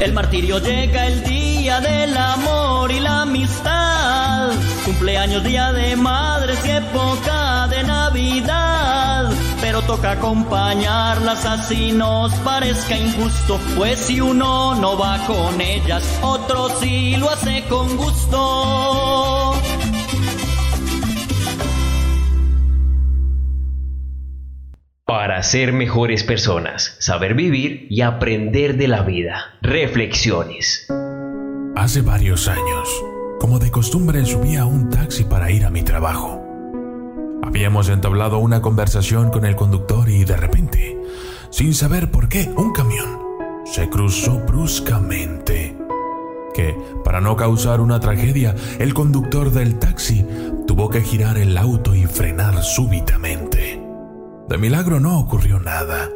El 0.00 0.12
martirio 0.12 0.58
llega 0.58 1.06
el 1.06 1.22
día 1.22 1.80
del 1.80 2.16
amor 2.16 2.90
y 2.90 2.98
la 2.98 3.22
amistad. 3.22 4.50
Cumpleaños, 4.84 5.44
día 5.44 5.72
de 5.72 5.94
madres 5.94 6.58
y 6.64 6.70
época 6.70 7.68
de 7.68 7.84
Navidad. 7.84 9.30
Pero 9.72 9.86
toca 9.86 10.10
acompañarlas 10.10 11.46
así 11.46 11.92
nos 11.92 12.34
parezca 12.40 12.94
injusto. 12.94 13.58
Pues 13.74 14.00
si 14.00 14.20
uno 14.20 14.74
no 14.74 14.98
va 14.98 15.26
con 15.26 15.58
ellas, 15.62 16.20
otro 16.20 16.68
sí 16.78 17.16
lo 17.16 17.30
hace 17.30 17.64
con 17.70 17.96
gusto. 17.96 19.54
Para 25.06 25.42
ser 25.42 25.72
mejores 25.72 26.22
personas, 26.22 26.94
saber 26.98 27.32
vivir 27.32 27.86
y 27.88 28.02
aprender 28.02 28.76
de 28.76 28.88
la 28.88 29.00
vida. 29.00 29.54
Reflexiones. 29.62 30.86
Hace 31.76 32.02
varios 32.02 32.46
años, 32.46 32.90
como 33.40 33.58
de 33.58 33.70
costumbre, 33.70 34.22
subí 34.26 34.56
a 34.56 34.66
un 34.66 34.90
taxi 34.90 35.24
para 35.24 35.50
ir 35.50 35.64
a 35.64 35.70
mi 35.70 35.82
trabajo. 35.82 36.41
Habíamos 37.42 37.88
entablado 37.88 38.38
una 38.38 38.62
conversación 38.62 39.30
con 39.30 39.44
el 39.44 39.56
conductor 39.56 40.08
y 40.08 40.24
de 40.24 40.36
repente, 40.36 40.98
sin 41.50 41.74
saber 41.74 42.10
por 42.10 42.28
qué, 42.28 42.50
un 42.56 42.72
camión 42.72 43.20
se 43.64 43.88
cruzó 43.88 44.38
bruscamente. 44.46 45.76
Que, 46.54 46.76
para 47.04 47.20
no 47.20 47.36
causar 47.36 47.80
una 47.80 47.98
tragedia, 47.98 48.54
el 48.78 48.94
conductor 48.94 49.50
del 49.50 49.78
taxi 49.78 50.26
tuvo 50.66 50.88
que 50.88 51.00
girar 51.00 51.36
el 51.38 51.56
auto 51.58 51.94
y 51.94 52.06
frenar 52.06 52.62
súbitamente. 52.62 53.82
De 54.48 54.58
milagro 54.58 55.00
no 55.00 55.18
ocurrió 55.18 55.58
nada. 55.58 56.10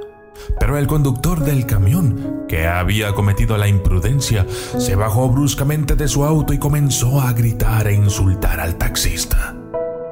Pero 0.61 0.79
el 0.79 0.87
conductor 0.87 1.41
del 1.41 1.67
camión, 1.67 2.45
que 2.49 2.67
había 2.67 3.15
cometido 3.15 3.57
la 3.57 3.69
imprudencia, 3.69 4.47
se 4.79 4.95
bajó 4.95 5.29
bruscamente 5.31 5.97
de 5.97 6.09
su 6.09 6.25
auto 6.25 6.53
y 6.53 6.59
comenzó 6.59 7.21
a 7.21 7.33
gritar 7.33 7.89
e 7.89 7.95
insultar 7.95 8.61
al 8.61 8.77
taxista. 8.77 9.57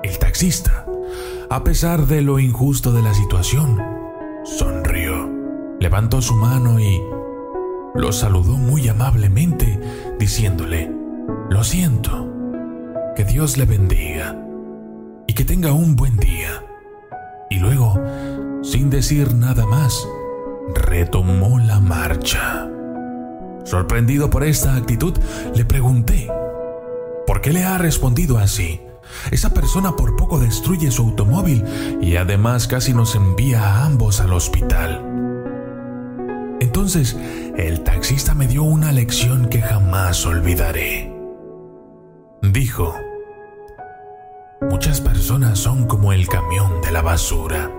El 0.03 0.19
taxista, 0.19 0.87
a 1.51 1.65
pesar 1.65 2.07
de 2.07 2.23
lo 2.23 2.39
injusto 2.39 2.93
de 2.93 3.03
la 3.03 3.15
situación, 3.15 3.81
sonrió, 4.45 5.31
levantó 5.81 6.23
su 6.23 6.35
mano 6.35 6.81
y 6.81 7.01
lo 7.95 8.13
saludó 8.13 8.57
muy 8.57 8.89
amablemente, 8.89 9.79
diciéndole, 10.19 10.91
lo 11.51 11.63
siento, 11.63 12.29
que 13.17 13.25
Dios 13.25 13.57
le 13.57 13.65
bendiga. 13.67 14.41
y 15.27 15.33
que 15.33 15.45
tenga 15.45 15.73
un 15.73 15.97
buen 15.97 16.19
día. 16.19 16.63
Y 17.49 17.59
luego, 17.59 17.99
sin 18.63 18.91
decir 18.91 19.35
nada 19.35 19.67
más, 19.67 20.07
retomó 20.75 21.59
la 21.59 21.81
marcha. 21.81 22.69
Sorprendido 23.65 24.29
por 24.29 24.45
esta 24.45 24.77
actitud, 24.77 25.15
le 25.55 25.65
pregunté, 25.65 26.31
¿por 27.27 27.41
qué 27.41 27.53
le 27.53 27.65
ha 27.65 27.79
respondido 27.79 28.37
así? 28.37 28.83
Esa 29.31 29.55
persona 29.55 29.97
por 29.97 30.17
poco 30.17 30.39
destruye 30.39 30.91
su 30.91 31.03
automóvil 31.03 31.65
y 32.01 32.17
además 32.17 32.67
casi 32.69 32.93
nos 32.93 33.15
envía 33.15 33.63
a 33.63 33.87
ambos 33.87 34.21
al 34.21 34.33
hospital. 34.33 35.15
Entonces, 36.61 37.17
el 37.57 37.83
taxista 37.83 38.35
me 38.35 38.47
dio 38.47 38.63
una 38.63 38.93
lección 38.93 39.49
que 39.49 39.63
jamás 39.63 40.25
olvidaré. 40.27 41.13
Dijo, 42.43 42.95
muchas 44.71 45.01
personas 45.01 45.59
son 45.59 45.87
como 45.87 46.13
el 46.13 46.29
camión 46.29 46.81
de 46.83 46.91
la 46.91 47.03
basura. 47.03 47.71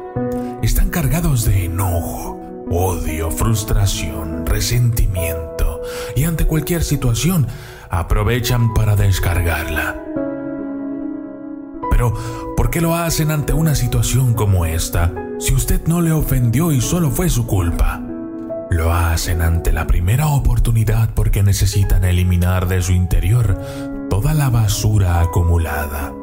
Están 0.62 0.90
cargados 0.90 1.46
de 1.46 1.66
enojo, 1.66 2.40
odio, 2.72 3.32
frustración, 3.32 4.46
resentimiento 4.46 5.82
y 6.16 6.24
ante 6.24 6.48
cualquier 6.48 6.84
situación 6.84 7.48
aprovechan 7.90 8.74
para 8.74 8.96
descargarla. 8.96 10.02
Pero, 11.96 12.14
¿por 12.58 12.70
qué 12.70 12.82
lo 12.82 12.94
hacen 12.94 13.32
ante 13.32 13.54
una 13.54 13.74
situación 13.74 14.34
como 14.34 14.66
esta 14.66 15.14
si 15.40 15.54
usted 15.54 15.88
no 15.88 16.02
le 16.02 16.12
ofendió 16.12 16.74
y 16.74 16.82
solo 16.82 17.10
fue 17.10 17.30
su 17.30 17.48
culpa? 17.48 18.04
Lo 18.70 18.92
hacen 18.92 19.42
ante 19.42 19.72
la 19.72 19.88
primera 19.88 20.28
oportunidad 20.28 21.12
porque 21.14 21.42
necesitan 21.42 22.04
eliminar 22.04 22.68
de 22.68 22.82
su 22.82 22.92
interior 22.92 23.58
toda 24.10 24.34
la 24.34 24.50
basura 24.50 25.22
acumulada, 25.22 26.14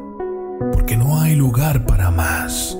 porque 0.73 0.95
no 0.95 1.19
hay 1.19 1.33
lugar 1.35 1.87
para 1.87 2.11
más. 2.11 2.77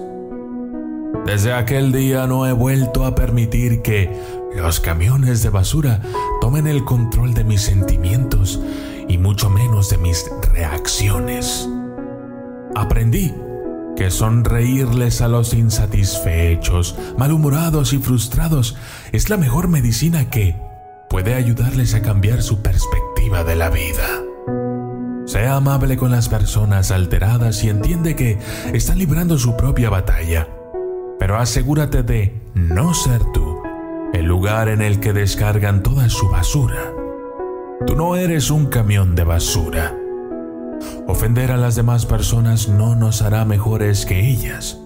Desde 1.26 1.52
aquel 1.52 1.92
día 1.92 2.28
no 2.28 2.46
he 2.46 2.54
vuelto 2.54 3.06
a 3.06 3.16
permitir 3.16 3.82
que 3.82 4.16
los 4.56 4.80
camiones 4.80 5.42
de 5.42 5.50
basura 5.50 6.00
tomen 6.42 6.68
el 6.68 6.84
control 6.84 7.34
de 7.34 7.44
mis 7.44 7.62
sentimientos 7.62 8.62
y 9.08 9.18
mucho 9.18 9.50
menos 9.50 9.90
de 9.90 9.98
mis 9.98 10.30
reacciones. 10.54 11.68
Aprendí 12.76 13.34
que 13.96 14.10
sonreírles 14.10 15.22
a 15.22 15.28
los 15.28 15.54
insatisfechos, 15.54 16.98
malhumorados 17.18 17.94
y 17.94 18.00
frustrados 18.00 18.76
es 19.12 19.30
la 19.30 19.38
mejor 19.38 19.68
medicina 19.68 20.30
que 20.30 20.56
puede 21.10 21.36
ayudarles 21.36 21.94
a 21.94 22.02
cambiar 22.02 22.42
su 22.42 22.62
perspectiva 22.62 23.44
de 23.44 23.56
la 23.56 23.70
vida. 23.70 24.24
Sea 25.26 25.56
amable 25.56 25.96
con 25.96 26.12
las 26.12 26.28
personas 26.28 26.92
alteradas 26.92 27.64
y 27.64 27.70
entiende 27.70 28.16
que 28.16 28.40
están 28.74 28.98
librando 28.98 29.38
su 29.38 29.56
propia 29.56 29.90
batalla, 29.90 30.48
pero 31.20 31.38
asegúrate 31.38 32.04
de 32.04 32.42
no 32.56 32.94
ser 32.94 33.22
tú 33.34 33.62
el 34.14 34.26
lugar 34.26 34.68
en 34.70 34.82
el 34.82 35.00
que 35.00 35.14
descargan 35.14 35.82
toda 35.84 36.10
su 36.10 36.30
basura. 36.30 36.92
Tú 37.86 37.96
no 37.96 38.16
eres 38.16 38.52
un 38.52 38.68
camión 38.68 39.16
de 39.16 39.24
basura. 39.24 39.96
Ofender 41.08 41.52
a 41.52 41.58
las 41.58 41.76
demás 41.76 42.06
personas 42.06 42.68
no 42.68 42.96
nos 42.96 43.22
hará 43.22 43.46
mejores 43.46 44.06
que 44.06 44.30
ellas, 44.30 44.80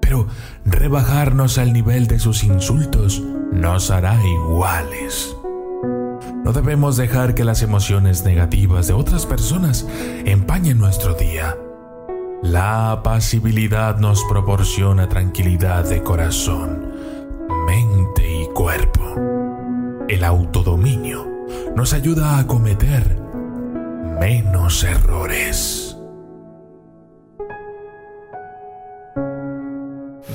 pero 0.00 0.26
rebajarnos 0.64 1.58
al 1.58 1.72
nivel 1.72 2.06
de 2.06 2.18
sus 2.18 2.44
insultos 2.44 3.22
nos 3.52 3.90
hará 3.90 4.18
iguales. 4.24 5.34
No 6.44 6.52
debemos 6.52 6.96
dejar 6.96 7.34
que 7.34 7.44
las 7.44 7.62
emociones 7.62 8.24
negativas 8.24 8.88
de 8.88 8.94
otras 8.94 9.26
personas 9.26 9.86
empañen 10.24 10.78
nuestro 10.78 11.14
día. 11.14 11.56
La 12.42 12.90
apacibilidad 12.90 13.98
nos 13.98 14.24
proporciona 14.24 15.08
tranquilidad 15.08 15.88
de 15.88 16.02
corazón, 16.02 16.92
mente 17.66 18.42
y 18.42 18.46
cuerpo. 18.52 19.14
El 20.08 20.24
autodominio 20.24 21.46
nos 21.76 21.92
ayuda 21.92 22.38
a 22.38 22.46
cometer 22.48 23.21
menos 24.22 24.84
errores. 24.84 25.91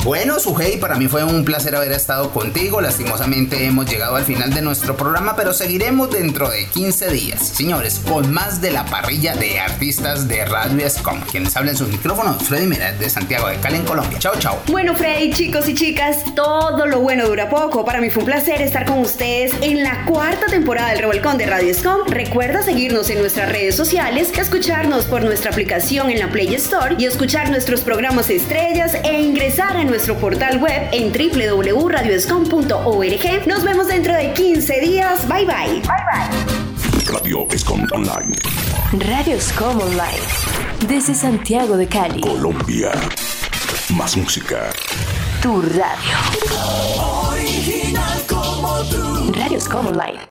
Bueno, 0.04 0.40
Sujei, 0.40 0.78
para 0.80 0.96
mí 0.96 1.08
fue 1.08 1.24
un 1.24 1.44
placer 1.44 1.76
haber 1.76 1.92
estado 1.92 2.32
contigo. 2.32 2.80
Lastimosamente 2.82 3.66
hemos 3.66 3.90
llegado 3.90 4.16
al 4.16 4.24
final 4.24 4.54
de 4.54 4.62
nuestro 4.62 4.96
programa, 4.96 5.36
pero 5.36 5.54
seguiremos 5.54 6.10
dentro 6.12 6.50
de 6.50 6.66
15 6.68 7.10
días. 7.10 7.48
Señores, 7.48 8.02
con 8.08 8.32
más 8.34 8.62
de 8.62 8.72
la 8.72 8.86
parrilla 8.86 9.36
de 9.36 9.60
artistas 9.60 10.28
de 10.28 10.46
Radio 10.46 10.86
Escom. 10.86 11.22
Quienes 11.30 11.56
hablan 11.58 11.76
sus 11.76 11.90
micrófonos, 11.90 12.42
Freddy 12.44 12.68
Meraz 12.68 13.00
de 13.00 13.10
Santiago 13.10 13.48
de 13.48 13.58
Cali 13.58 13.78
en 13.78 13.86
Colombia. 13.86 14.18
Chao, 14.20 14.34
chao. 14.40 14.62
Bueno, 14.68 14.96
Freddy, 14.96 15.32
chicos 15.32 15.68
y 15.68 15.74
chicas, 15.74 16.24
todo 16.36 16.86
lo 16.86 17.00
bueno 17.02 17.28
dura 17.28 17.50
poco. 17.50 17.84
Para 17.84 18.00
mí 18.00 18.10
fue 18.10 18.24
un 18.24 18.28
placer 18.28 18.62
estar 18.62 18.86
con 18.86 19.00
ustedes 19.00 19.54
en 19.62 19.84
la 19.84 20.06
cuarta 20.06 20.46
temporada 20.48 20.90
del 20.90 21.00
Revolcón 21.00 21.38
de 21.38 21.46
Radio 21.46 21.72
Escom. 21.72 22.08
Recuerda 22.08 22.62
seguirnos 22.62 23.10
en 23.10 23.20
nuestras 23.20 23.50
redes 23.50 23.76
sociales, 23.76 24.32
escucharnos 24.38 25.06
por 25.06 25.24
nuestra 25.24 25.52
aplicación 25.52 26.10
en 26.10 26.20
la 26.20 26.30
Play 26.30 26.54
Store 26.56 26.96
y 26.98 27.06
escuchar 27.06 27.50
nuestros 27.50 27.82
programas 27.82 28.30
estrellas 28.30 28.94
e 29.04 29.22
ingresar 29.22 29.76
a 29.78 29.84
nuestro 29.88 30.16
portal 30.18 30.60
web 30.62 30.90
en 30.92 31.12
www.radioscom.org. 31.12 33.48
Nos 33.48 33.64
vemos 33.64 33.88
dentro 33.88 34.14
de 34.14 34.34
15 34.34 34.82
días. 34.82 35.28
Bye 35.28 35.46
bye. 35.46 35.82
Bye 35.82 35.82
bye. 35.82 36.28
Radio 37.12 37.48
Escom 37.52 37.88
Online. 37.94 38.36
Radio 39.08 39.40
Scom 39.40 39.80
Online. 39.80 40.20
Desde 40.88 41.14
Santiago 41.16 41.78
de 41.78 41.88
Cali. 41.88 42.20
Colombia. 42.22 42.92
Más 43.96 44.18
música. 44.18 44.70
Tu 45.42 45.62
radio. 45.62 46.18
Original 47.32 48.22
como 48.28 48.80
tú. 48.90 49.32
Radio 49.34 49.60
Scom 49.62 49.88
Online. 49.88 50.20